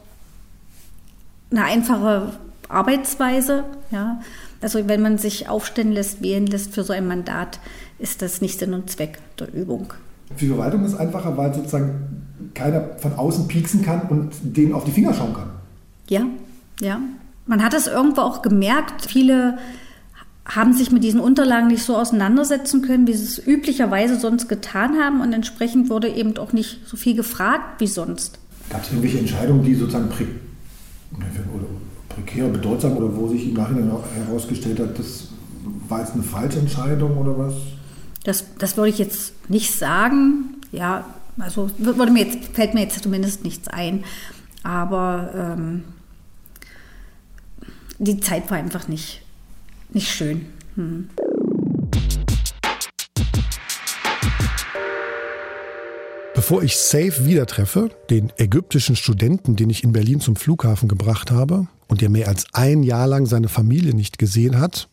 [1.51, 2.33] eine einfache
[2.69, 3.65] Arbeitsweise.
[3.91, 4.21] Ja.
[4.61, 7.61] Also wenn man sich aufstellen lässt, wählen lässt für so ein Mandat,
[7.99, 9.93] ist das nicht Sinn und Zweck der Übung.
[10.37, 14.85] Für Verwaltung ist es einfacher, weil sozusagen keiner von außen pieksen kann und denen auf
[14.85, 15.51] die Finger schauen kann.
[16.09, 16.23] Ja,
[16.81, 17.01] ja.
[17.47, 19.59] Man hat es irgendwo auch gemerkt, viele
[20.47, 24.97] haben sich mit diesen Unterlagen nicht so auseinandersetzen können, wie sie es üblicherweise sonst getan
[24.97, 25.21] haben.
[25.21, 28.39] Und entsprechend wurde eben auch nicht so viel gefragt wie sonst.
[28.71, 30.27] Gab es irgendwelche Entscheidungen, die sozusagen pre
[31.55, 31.67] oder
[32.09, 35.29] prekär, bedeutsam oder wo sich im Nachhinein herausgestellt hat, das
[35.89, 37.55] war jetzt eine falsche Entscheidung oder was?
[38.25, 40.57] Das, das würde ich jetzt nicht sagen.
[40.73, 41.05] Ja,
[41.39, 44.05] also würde mir jetzt, fällt mir jetzt zumindest nichts ein.
[44.63, 45.85] Aber ähm,
[47.99, 49.23] die Zeit war einfach nicht
[49.93, 50.47] nicht schön.
[50.75, 51.09] Hm.
[56.35, 61.31] Bevor ich Safe wieder treffe, den ägyptischen Studenten, den ich in Berlin zum Flughafen gebracht
[61.31, 64.89] habe und der mehr als ein Jahr lang seine Familie nicht gesehen hat,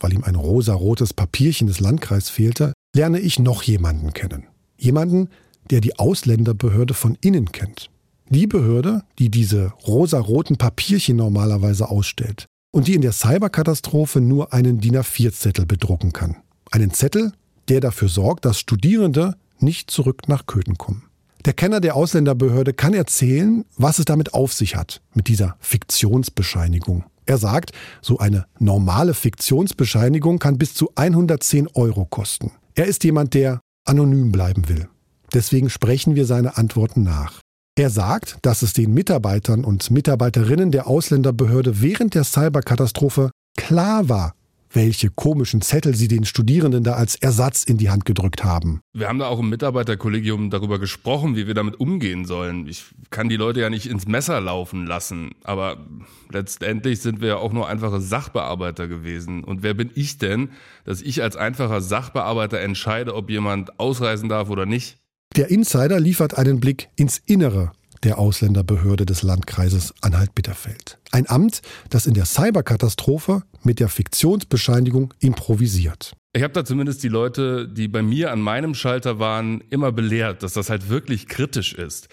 [0.00, 4.44] weil ihm ein rosarotes Papierchen des Landkreises fehlte, lerne ich noch jemanden kennen.
[4.78, 5.28] Jemanden,
[5.70, 7.90] der die Ausländerbehörde von innen kennt.
[8.30, 14.82] Die Behörde, die diese rosaroten Papierchen normalerweise ausstellt und die in der Cyberkatastrophe nur einen
[14.82, 16.36] DIN A4-Zettel bedrucken kann.
[16.70, 17.32] Einen Zettel,
[17.68, 21.04] der dafür sorgt, dass Studierende nicht zurück nach Köthen kommen.
[21.46, 27.04] Der Kenner der Ausländerbehörde kann erzählen, was es damit auf sich hat, mit dieser Fiktionsbescheinigung.
[27.24, 32.52] Er sagt, so eine normale Fiktionsbescheinigung kann bis zu 110 Euro kosten.
[32.74, 34.86] Er ist jemand, der anonym bleiben will.
[35.32, 37.40] Deswegen sprechen wir seine Antworten nach.
[37.78, 44.34] Er sagt, dass es den Mitarbeitern und Mitarbeiterinnen der Ausländerbehörde während der Cyberkatastrophe klar war,
[44.70, 48.80] welche komischen Zettel sie den Studierenden da als Ersatz in die Hand gedrückt haben.
[48.94, 52.66] Wir haben da auch im Mitarbeiterkollegium darüber gesprochen, wie wir damit umgehen sollen.
[52.66, 55.86] Ich kann die Leute ja nicht ins Messer laufen lassen, aber
[56.32, 59.44] letztendlich sind wir ja auch nur einfache Sachbearbeiter gewesen.
[59.44, 60.48] Und wer bin ich denn,
[60.86, 64.96] dass ich als einfacher Sachbearbeiter entscheide, ob jemand ausreisen darf oder nicht?
[65.34, 70.98] Der Insider liefert einen Blick ins Innere der Ausländerbehörde des Landkreises Anhalt-Bitterfeld.
[71.10, 76.12] Ein Amt, das in der Cyberkatastrophe mit der Fiktionsbescheinigung improvisiert.
[76.32, 80.42] Ich habe da zumindest die Leute, die bei mir an meinem Schalter waren, immer belehrt,
[80.42, 82.08] dass das halt wirklich kritisch ist.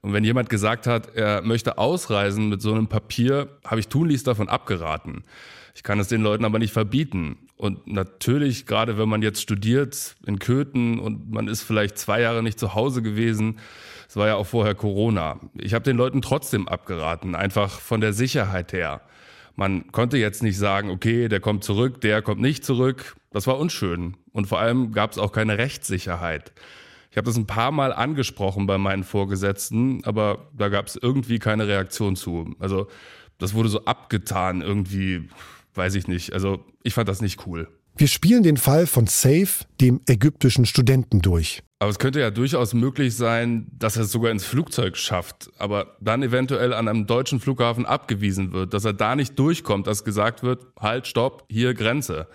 [0.00, 4.26] Und wenn jemand gesagt hat, er möchte ausreisen mit so einem Papier, habe ich tunlichst
[4.26, 5.22] davon abgeraten.
[5.78, 7.36] Ich kann es den Leuten aber nicht verbieten.
[7.56, 12.42] Und natürlich, gerade wenn man jetzt studiert in Köthen und man ist vielleicht zwei Jahre
[12.42, 13.60] nicht zu Hause gewesen,
[14.08, 15.38] es war ja auch vorher Corona.
[15.54, 19.02] Ich habe den Leuten trotzdem abgeraten, einfach von der Sicherheit her.
[19.54, 23.14] Man konnte jetzt nicht sagen, okay, der kommt zurück, der kommt nicht zurück.
[23.30, 24.16] Das war unschön.
[24.32, 26.52] Und vor allem gab es auch keine Rechtssicherheit.
[27.12, 31.38] Ich habe das ein paar Mal angesprochen bei meinen Vorgesetzten, aber da gab es irgendwie
[31.38, 32.56] keine Reaktion zu.
[32.58, 32.88] Also
[33.38, 35.28] das wurde so abgetan irgendwie
[35.78, 36.34] weiß ich nicht.
[36.34, 37.68] Also ich fand das nicht cool.
[37.96, 39.48] Wir spielen den Fall von Safe,
[39.80, 41.62] dem ägyptischen Studenten, durch.
[41.80, 45.96] Aber es könnte ja durchaus möglich sein, dass er es sogar ins Flugzeug schafft, aber
[46.00, 50.42] dann eventuell an einem deutschen Flughafen abgewiesen wird, dass er da nicht durchkommt, dass gesagt
[50.42, 52.28] wird, halt, stopp, hier Grenze.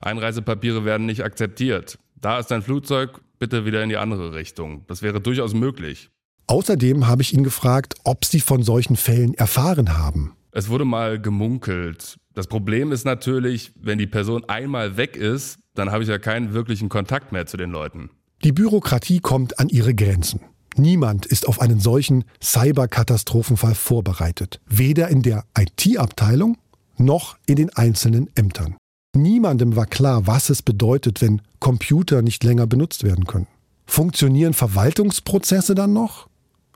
[0.00, 1.98] Einreisepapiere werden nicht akzeptiert.
[2.16, 4.84] Da ist dein Flugzeug, bitte wieder in die andere Richtung.
[4.86, 6.10] Das wäre durchaus möglich.
[6.46, 10.35] Außerdem habe ich ihn gefragt, ob Sie von solchen Fällen erfahren haben.
[10.56, 12.16] Es wurde mal gemunkelt.
[12.32, 16.54] Das Problem ist natürlich, wenn die Person einmal weg ist, dann habe ich ja keinen
[16.54, 18.08] wirklichen Kontakt mehr zu den Leuten.
[18.42, 20.40] Die Bürokratie kommt an ihre Grenzen.
[20.74, 24.62] Niemand ist auf einen solchen Cyberkatastrophenfall vorbereitet.
[24.66, 26.56] Weder in der IT-Abteilung
[26.96, 28.76] noch in den einzelnen Ämtern.
[29.14, 33.46] Niemandem war klar, was es bedeutet, wenn Computer nicht länger benutzt werden können.
[33.84, 36.28] Funktionieren Verwaltungsprozesse dann noch?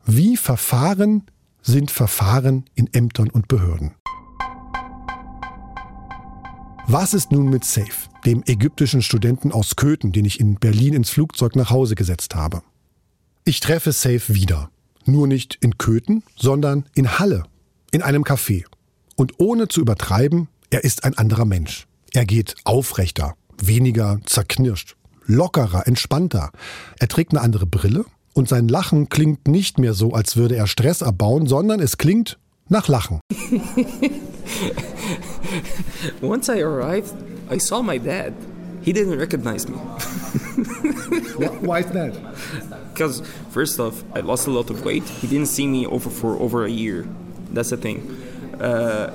[0.04, 1.22] Wie Verfahren
[1.62, 3.94] sind Verfahren in Ämtern und Behörden?
[6.86, 11.10] Was ist nun mit Safe, dem ägyptischen Studenten aus Köthen, den ich in Berlin ins
[11.10, 12.62] Flugzeug nach Hause gesetzt habe?
[13.44, 14.70] Ich treffe Safe wieder.
[15.06, 17.44] Nur nicht in Köthen, sondern in Halle,
[17.90, 18.64] in einem Café.
[19.16, 21.86] Und ohne zu übertreiben, er ist ein anderer Mensch.
[22.12, 24.96] Er geht aufrechter, weniger zerknirscht,
[25.26, 26.50] lockerer, entspannter.
[26.98, 30.66] Er trägt eine andere Brille und sein Lachen klingt nicht mehr so, als würde er
[30.66, 32.38] Stress abbauen, sondern es klingt
[32.68, 33.20] nach Lachen.
[36.22, 37.14] Once I arrived,
[37.50, 38.32] I saw my dad.
[38.82, 39.76] He didn't recognize me.
[41.60, 42.14] Why is that?
[42.94, 45.02] Because first off, I lost a lot of weight.
[45.04, 47.06] He didn't see me over for over a year.
[47.52, 48.16] That's the thing.
[48.58, 49.10] Uh,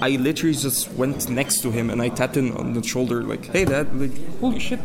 [0.00, 3.46] I literally just went next to him and I tapped him on the shoulder, like,
[3.46, 4.80] "Hey, Dad!" Like, holy shit.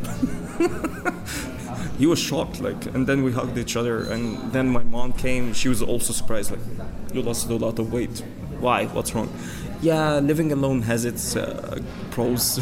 [1.98, 4.04] he was shocked, like, and then we hugged each other.
[4.12, 5.54] And then my mom came.
[5.54, 6.62] She was also surprised, like,
[7.14, 8.24] "You lost a lot of weight.
[8.60, 8.88] Why?
[8.94, 9.30] What's wrong?"
[9.82, 12.60] Yeah, living alone has its uh, pros.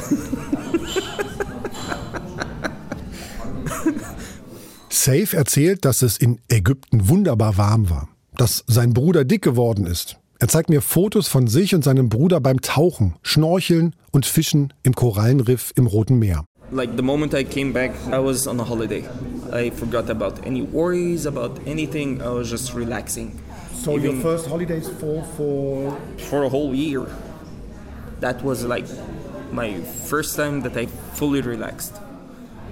[4.89, 10.17] Safe erzählt, dass es in Ägypten wunderbar warm war, dass sein Bruder dick geworden ist.
[10.39, 14.93] Er zeigt mir Fotos von sich und seinem Bruder beim Tauchen, Schnorcheln und Fischen im
[14.93, 16.45] Korallenriff im Roten Meer.
[16.71, 19.07] Like the moment I came back, I was on a holiday.
[19.51, 22.21] I forgot about any worries, about anything.
[22.21, 23.39] I was just relaxing.
[23.73, 27.05] So your first holidays for for for a whole year.
[28.19, 28.85] That was like
[29.51, 31.99] my first time that I fully relaxed.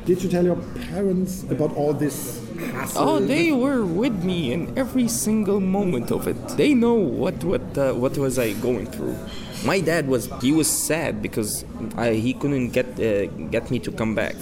[0.06, 0.56] Did you tell your
[0.92, 3.10] parents about all this hassle?
[3.10, 6.38] Oh, they were with me in every single moment of it.
[6.58, 9.18] They know what what uh, what was I going through.
[9.66, 11.66] My dad was he was sad because
[11.98, 14.36] I, he couldn't get uh, get me to come back.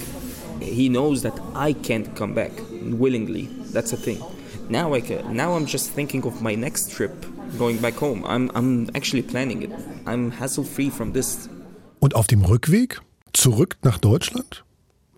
[0.60, 2.52] He knows that I can't come back
[2.82, 3.50] willingly.
[3.74, 4.22] That's the thing.
[4.70, 7.26] Now I can, now I'm just thinking of my next trip,
[7.58, 8.24] going back home.
[8.26, 9.72] I'm I'm actually planning it.
[10.06, 11.50] I'm hassle free from this.
[12.00, 13.02] Und auf dem Rückweg
[13.34, 14.64] zurück nach Deutschland?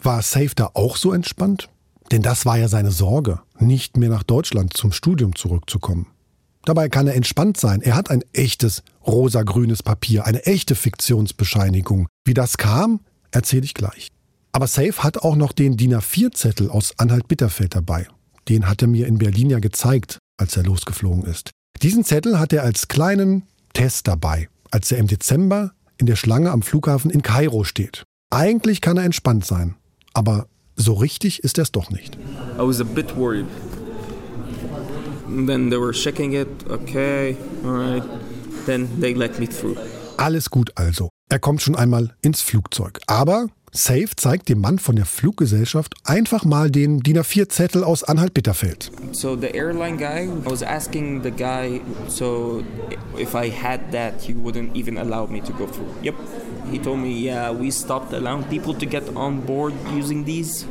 [0.01, 1.69] War Safe da auch so entspannt?
[2.11, 6.07] Denn das war ja seine Sorge, nicht mehr nach Deutschland zum Studium zurückzukommen.
[6.65, 7.81] Dabei kann er entspannt sein.
[7.81, 12.07] Er hat ein echtes rosa-grünes Papier, eine echte Fiktionsbescheinigung.
[12.25, 12.99] Wie das kam,
[13.31, 14.09] erzähle ich gleich.
[14.51, 18.07] Aber Safe hat auch noch den DIN A4-Zettel aus Anhalt-Bitterfeld dabei.
[18.47, 21.51] Den hat er mir in Berlin ja gezeigt, als er losgeflogen ist.
[21.81, 23.43] Diesen Zettel hat er als kleinen
[23.73, 28.03] Test dabei, als er im Dezember in der Schlange am Flughafen in Kairo steht.
[28.31, 29.75] Eigentlich kann er entspannt sein,
[30.13, 32.15] aber so richtig ist er es doch nicht.
[32.57, 33.45] I was a bit worried.
[35.29, 36.47] Then they were checking it.
[36.69, 38.03] Okay, all right.
[38.65, 39.77] Then they let me through.
[40.17, 41.09] Alles gut also.
[41.29, 42.99] Er kommt schon einmal ins Flugzeug.
[43.07, 48.91] Aber Safe zeigt dem Mann von der Fluggesellschaft einfach mal den DIN A4-Zettel aus Anhalt-Bitterfeld.
[49.11, 52.63] So the airline guy, I was asking the guy, so
[53.15, 55.87] if I had that, you wouldn't even allow me to go through.
[56.01, 56.15] Yep.
[56.71, 60.65] He told me, yeah, we stopped allowing people to get on board using these.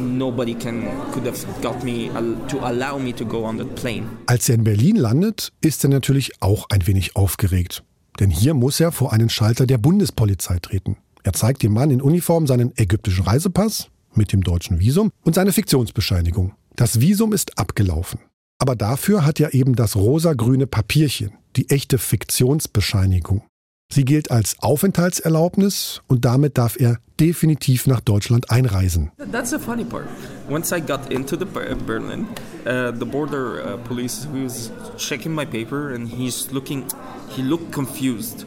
[0.00, 2.10] Nobody can could have got me
[2.48, 4.04] to allow me to go on that plane.
[4.26, 7.84] Als er in Berlin landet, ist er natürlich auch ein wenig aufgeregt.
[8.18, 10.96] Denn hier muss er vor einen Schalter der Bundespolizei treten.
[11.22, 15.52] Er zeigt dem Mann in Uniform seinen ägyptischen Reisepass mit dem deutschen Visum und seine
[15.52, 16.54] Fiktionsbescheinigung.
[16.76, 18.20] Das Visum ist abgelaufen.
[18.58, 23.42] Aber dafür hat er eben das rosa-grüne Papierchen, die echte Fiktionsbescheinigung.
[23.92, 29.10] Sie gilt als Aufenthaltserlaubnis und damit darf er definitiv nach Deutschland einreisen.
[29.32, 30.06] That's the funny part.
[30.48, 32.26] Once I got into the Ber- Berlin,
[32.66, 36.84] uh, the border uh, police was checking my paper and he's looking,
[37.28, 38.46] he looked confused.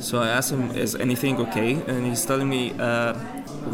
[0.00, 3.14] So I asked him, "Is anything okay?" And he's telling me, uh,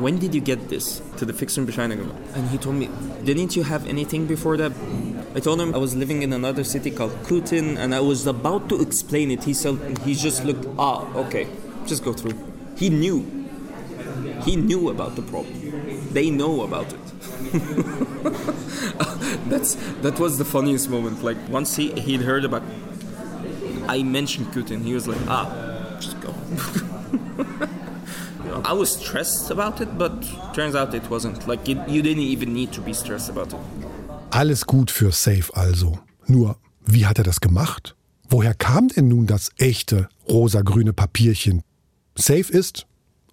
[0.05, 2.88] "When did you get this to the Fixen Bescheinigung?" And he told me,
[3.24, 4.72] "Didn't you have anything before that?"
[5.34, 8.68] I told him I was living in another city called Kutin, and I was about
[8.68, 9.44] to explain it.
[9.44, 11.46] He said, he just looked, "Ah, okay,
[11.86, 12.36] just go through."
[12.76, 13.18] He knew.
[14.44, 15.55] he knew about the problem.
[16.12, 17.00] They know about it.
[19.48, 21.22] That's that was the funniest moment.
[21.22, 22.62] Like once he he'd heard about,
[23.88, 25.72] I mentioned Kutin, He was like, ah.
[28.64, 30.12] I was stressed about it, but
[30.55, 31.46] turns out it wasn't.
[31.46, 33.61] Like you, you didn't even need to be stressed about it.
[34.30, 35.98] Alles gut für Safe also.
[36.26, 37.96] Nur, wie hat er das gemacht?
[38.28, 41.62] Woher kam denn nun das echte rosa-grüne Papierchen?
[42.16, 42.86] Safe ist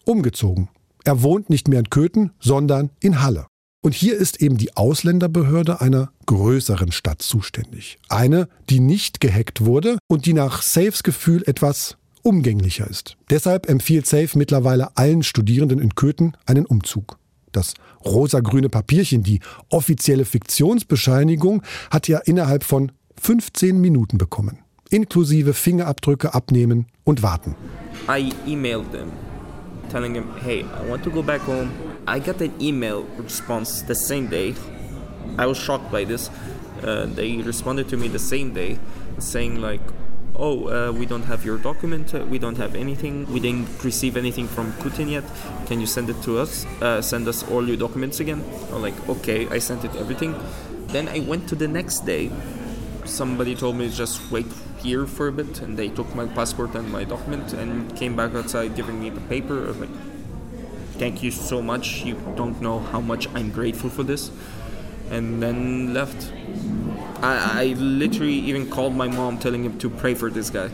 [0.05, 0.69] umgezogen.
[1.05, 3.45] Er wohnt nicht mehr in Köthen, sondern in Halle.
[3.81, 7.97] Und hier ist eben die Ausländerbehörde einer größeren Stadt zuständig.
[8.09, 11.95] Eine, die nicht gehackt wurde und die nach Safes Gefühl etwas
[12.29, 13.17] umgänglicher ist.
[13.31, 17.17] Deshalb empfiehlt Safe mittlerweile allen Studierenden in Köthen einen Umzug.
[17.51, 17.73] Das
[18.05, 24.59] rosa-grüne Papierchen, die offizielle Fiktionsbescheinigung, hat er innerhalb von 15 Minuten bekommen.
[24.91, 27.55] Inklusive Fingerabdrücke abnehmen und warten.
[28.07, 29.11] I emailed them,
[29.91, 31.71] telling them, "Hey, I want to go back home."
[32.07, 34.53] I got an email response the same day.
[35.39, 36.29] I was shocked by this.
[36.83, 38.77] Uh, they responded to me the same day,
[39.17, 39.81] saying like,
[40.39, 42.15] "Oh, uh, we don't have your document.
[42.15, 43.27] Uh, we don't have anything.
[43.33, 45.25] We didn't receive anything from Putin yet.
[45.67, 46.65] Can you send it to us?
[46.81, 50.33] Uh, send us all your documents again." I'm like, "Okay." I sent it everything.
[50.87, 52.31] Then I went to the next day.
[53.05, 56.89] Somebody told me just wait here for a bit, and they took my passport and
[56.91, 59.65] my document and came back outside giving me the paper.
[59.65, 59.95] I was like,
[60.97, 62.05] "Thank you so much.
[62.05, 64.31] You don't know how much I'm grateful for this."
[65.11, 66.31] And then left.
[67.21, 70.69] I, I literally even called my mom telling him to pray for this guy.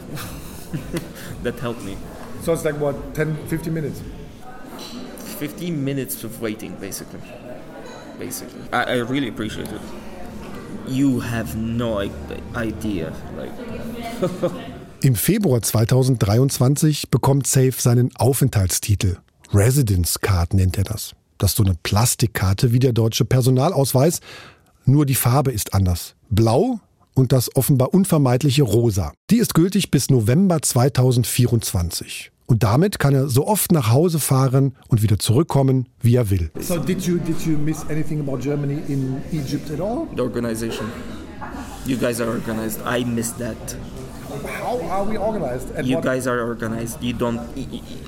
[1.44, 1.98] that helped me.
[2.44, 4.02] So it's like what, 10, 15 minutes?
[5.38, 7.22] 15 minutes of waiting, basically.
[8.20, 8.62] Basically.
[8.72, 9.82] I, I really appreciate it.
[10.88, 12.00] You have no
[12.56, 13.14] idea.
[13.36, 13.52] Like,
[15.02, 19.18] Im Februar 2023 bekommt Safe seinen Aufenthaltstitel.
[19.54, 21.16] Residence Card nennt er das.
[21.38, 24.22] Das ist so eine Plastikkarte wie der deutsche Personalausweis,
[24.86, 26.16] nur die Farbe ist anders.
[26.30, 26.80] Blau
[27.14, 29.14] und das offenbar unvermeidliche Rosa.
[29.30, 32.32] Die ist gültig bis November 2024.
[32.48, 36.52] Und damit kann er so oft nach Hause fahren und wieder zurückkommen, wie er will.
[36.60, 40.08] So did you did you miss anything about Germany in Egypt at all?
[40.16, 40.86] the organization.
[41.88, 42.80] You guys are organized.
[42.86, 43.56] I miss that.
[44.62, 45.72] How are we organized?
[45.76, 47.02] And You guys are organized.
[47.02, 47.40] You don't.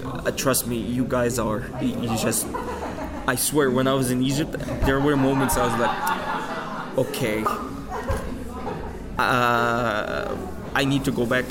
[0.05, 0.77] uh, trust me.
[0.77, 1.63] You guys are.
[1.81, 2.45] You just.
[3.27, 4.55] I swear, when I was in Egypt,
[4.85, 5.95] there were moments I was like,
[6.97, 7.43] okay,
[9.17, 10.35] uh,
[10.73, 11.45] I need to go back.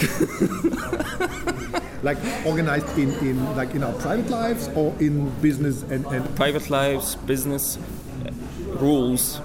[2.02, 6.70] like organized in, in like in our private lives or in business and, and Private
[6.70, 7.78] lives, business,
[8.80, 9.40] rules.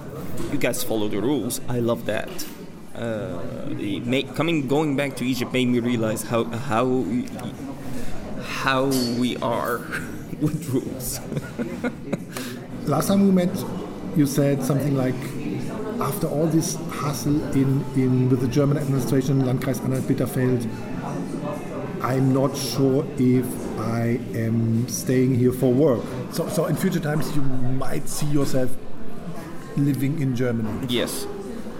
[0.52, 1.60] You guys follow the rules.
[1.68, 2.46] I love that.
[2.94, 3.40] Uh,
[3.78, 7.04] it ma- coming going back to Egypt made me realize how how
[8.42, 8.84] how
[9.18, 9.78] we are
[10.40, 11.20] with rules.
[12.86, 13.64] last time we met
[14.14, 15.14] you said something like
[16.00, 20.68] after all this hustle in, in with the German administration, Landkreis Anhalt-Bitterfeld,
[22.02, 23.46] I'm not sure if
[23.78, 26.04] I am staying here for work.
[26.32, 28.70] So, so in future times you might see yourself
[29.76, 30.86] living in Germany.
[30.88, 31.26] yes,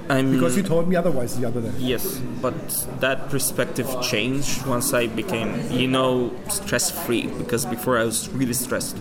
[0.08, 1.72] I'm Because you told me otherwise the other day.
[1.78, 2.54] Yes, but
[3.00, 7.26] that perspective changed once I became, you know, stress free.
[7.26, 8.96] Because before I was really stressed,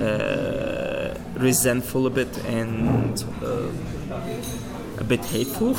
[0.00, 3.68] uh, resentful a bit, and uh,
[5.32, 5.74] hateful.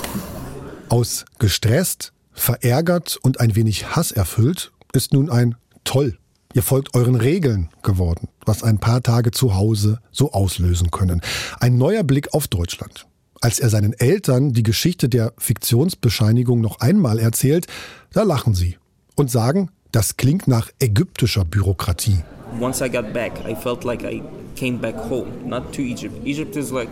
[0.89, 6.17] Aus gestresst, verärgert und ein wenig hasserfüllt ist nun ein Toll.
[6.53, 11.21] Ihr folgt euren Regeln geworden, was ein paar Tage zu Hause so auslösen können.
[11.59, 13.07] Ein neuer Blick auf Deutschland.
[13.41, 17.67] Als er seinen Eltern die Geschichte der Fiktionsbescheinigung noch einmal erzählt,
[18.13, 18.77] da lachen sie
[19.15, 22.23] und sagen, das klingt nach ägyptischer Bürokratie.
[22.59, 24.23] Once I got back, I felt like I
[24.55, 26.25] came back home, not to Egypt.
[26.25, 26.89] Egypt is like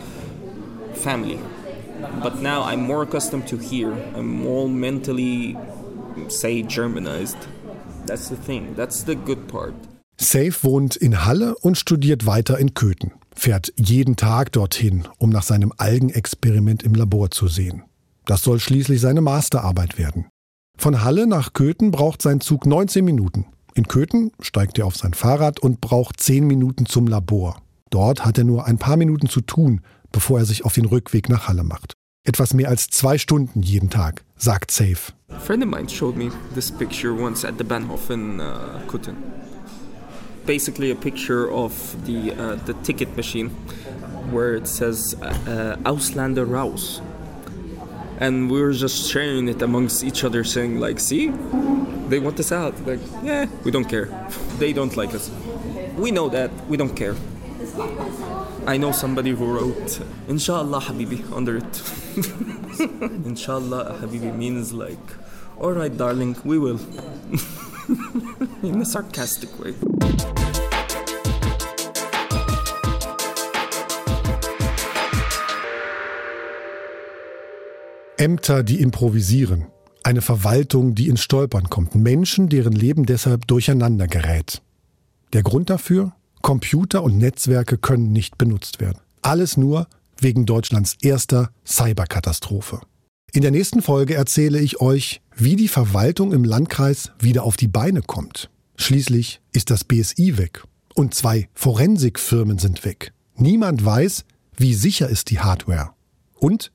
[0.96, 1.39] family.
[2.22, 3.94] But now I'm more accustomed to here.
[4.16, 5.58] I'm more mentally,
[6.28, 7.38] say, Germanized.
[8.06, 8.76] That's the thing.
[8.76, 9.74] That's the good part.
[10.18, 13.14] Safe wohnt in Halle und studiert weiter in Köthen.
[13.36, 17.84] Fährt jeden Tag dorthin, um nach seinem Algenexperiment im Labor zu sehen.
[18.26, 20.28] Das soll schließlich seine Masterarbeit werden.
[20.78, 23.48] Von Halle nach Köthen braucht sein Zug 19 Minuten.
[23.76, 27.62] In Köthen steigt er auf sein Fahrrad und braucht 10 Minuten zum Labor.
[27.89, 29.82] Dort hat er nur ein paar Minuten zu tun,
[30.14, 31.95] bevor er sich auf den Rückweg nach Halle macht.
[32.26, 35.11] Etwas mehr als zwei Stunden jeden Tag, sagt Safe.
[35.30, 39.18] A friend of mine showed me this picture once at the Bahnhof in uh, Kuten.
[40.45, 41.74] Basically, a picture of
[42.05, 43.49] the uh, the ticket machine,
[44.32, 47.01] where it says uh, "Ausländer raus,"
[48.20, 51.32] and we were just sharing it amongst each other, saying like, "See,
[52.09, 54.09] they want us out." Like, yeah, we don't care.
[54.59, 55.30] They don't like us.
[55.97, 56.51] we know that.
[56.68, 57.16] We don't care.
[58.65, 61.82] I know somebody who wrote Inshallah Habibi under it.
[63.26, 64.99] Inshallah Habibi means like,
[65.59, 66.80] alright darling, we will.
[68.63, 69.74] In a sarcastic way.
[78.17, 79.65] Ämter, die improvisieren.
[80.03, 81.95] Eine Verwaltung, die ins Stolpern kommt.
[81.95, 84.61] Menschen, deren Leben deshalb durcheinander gerät.
[85.34, 86.13] Der Grund dafür?
[86.44, 89.00] Computer und Netzwerke können nicht benutzt werden.
[89.22, 89.88] Alles nur
[90.20, 92.82] wegen Deutschlands erster Cyberkatastrophe.
[93.32, 97.70] In der nächsten Folge erzähle ich euch, wie die Verwaltung im Landkreis wieder auf die
[97.70, 98.52] Beine kommt.
[98.76, 100.64] Schließlich ist das BSI weg
[100.94, 103.14] und zwei Forensikfirmen sind weg.
[103.36, 104.26] Niemand weiß,
[104.58, 105.91] wie sicher ist die Hardware.
[106.36, 106.72] Und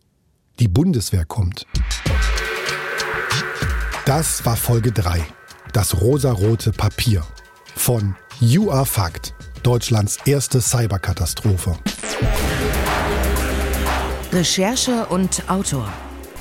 [0.61, 1.67] die Bundeswehr kommt.
[4.07, 5.23] Das war Folge 3.
[5.75, 7.23] Das rosarote Papier.
[7.77, 9.35] Von You Are Fact.
[9.63, 11.77] Deutschlands erste Cyberkatastrophe.
[14.33, 15.93] Recherche und Autor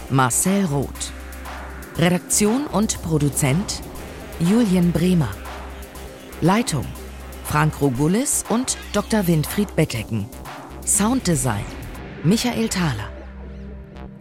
[0.09, 1.11] Marcel Roth.
[1.97, 3.81] Redaktion und Produzent
[4.39, 5.29] Julien Bremer.
[6.41, 6.85] Leitung
[7.43, 9.25] Frank Rogulis und Dr.
[9.27, 10.25] Winfried Beckecken.
[10.85, 11.65] Sounddesign
[12.23, 13.09] Michael Thaler.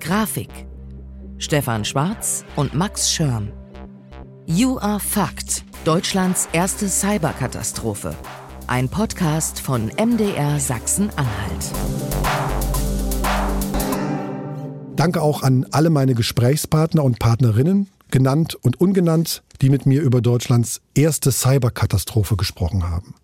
[0.01, 0.67] Grafik
[1.39, 3.53] Stefan Schwarz und Max Schirm.
[4.47, 5.65] You Are Fact.
[5.85, 8.17] Deutschlands erste Cyberkatastrophe.
[8.69, 11.71] Ein Podcast von MDR Sachsen-Anhalt.
[14.97, 20.21] Danke auch an alle meine Gesprächspartner und Partnerinnen, genannt und ungenannt, die mit mir über
[20.21, 23.15] Deutschlands erste Cyberkatastrophe gesprochen haben.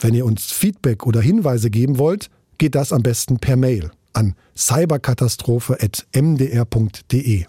[0.00, 2.28] Wenn ihr uns Feedback oder Hinweise geben wollt,
[2.58, 7.44] geht das am besten per Mail an cyberkatastrophe.mdr.de.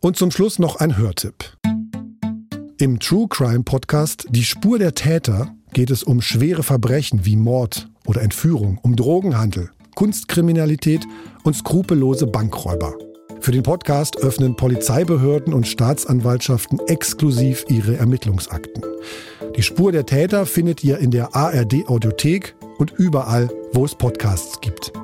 [0.00, 1.54] Und zum Schluss noch ein Hörtipp.
[2.78, 7.90] Im True Crime Podcast Die Spur der Täter geht es um schwere Verbrechen wie Mord
[8.06, 11.06] oder Entführung, um Drogenhandel, Kunstkriminalität
[11.44, 12.94] und skrupellose Bankräuber.
[13.42, 18.82] Für den Podcast öffnen Polizeibehörden und Staatsanwaltschaften exklusiv ihre Ermittlungsakten.
[19.54, 24.58] Die Spur der Täter findet ihr in der ARD Audiothek und überall, wo es Podcasts
[24.62, 24.94] gibt.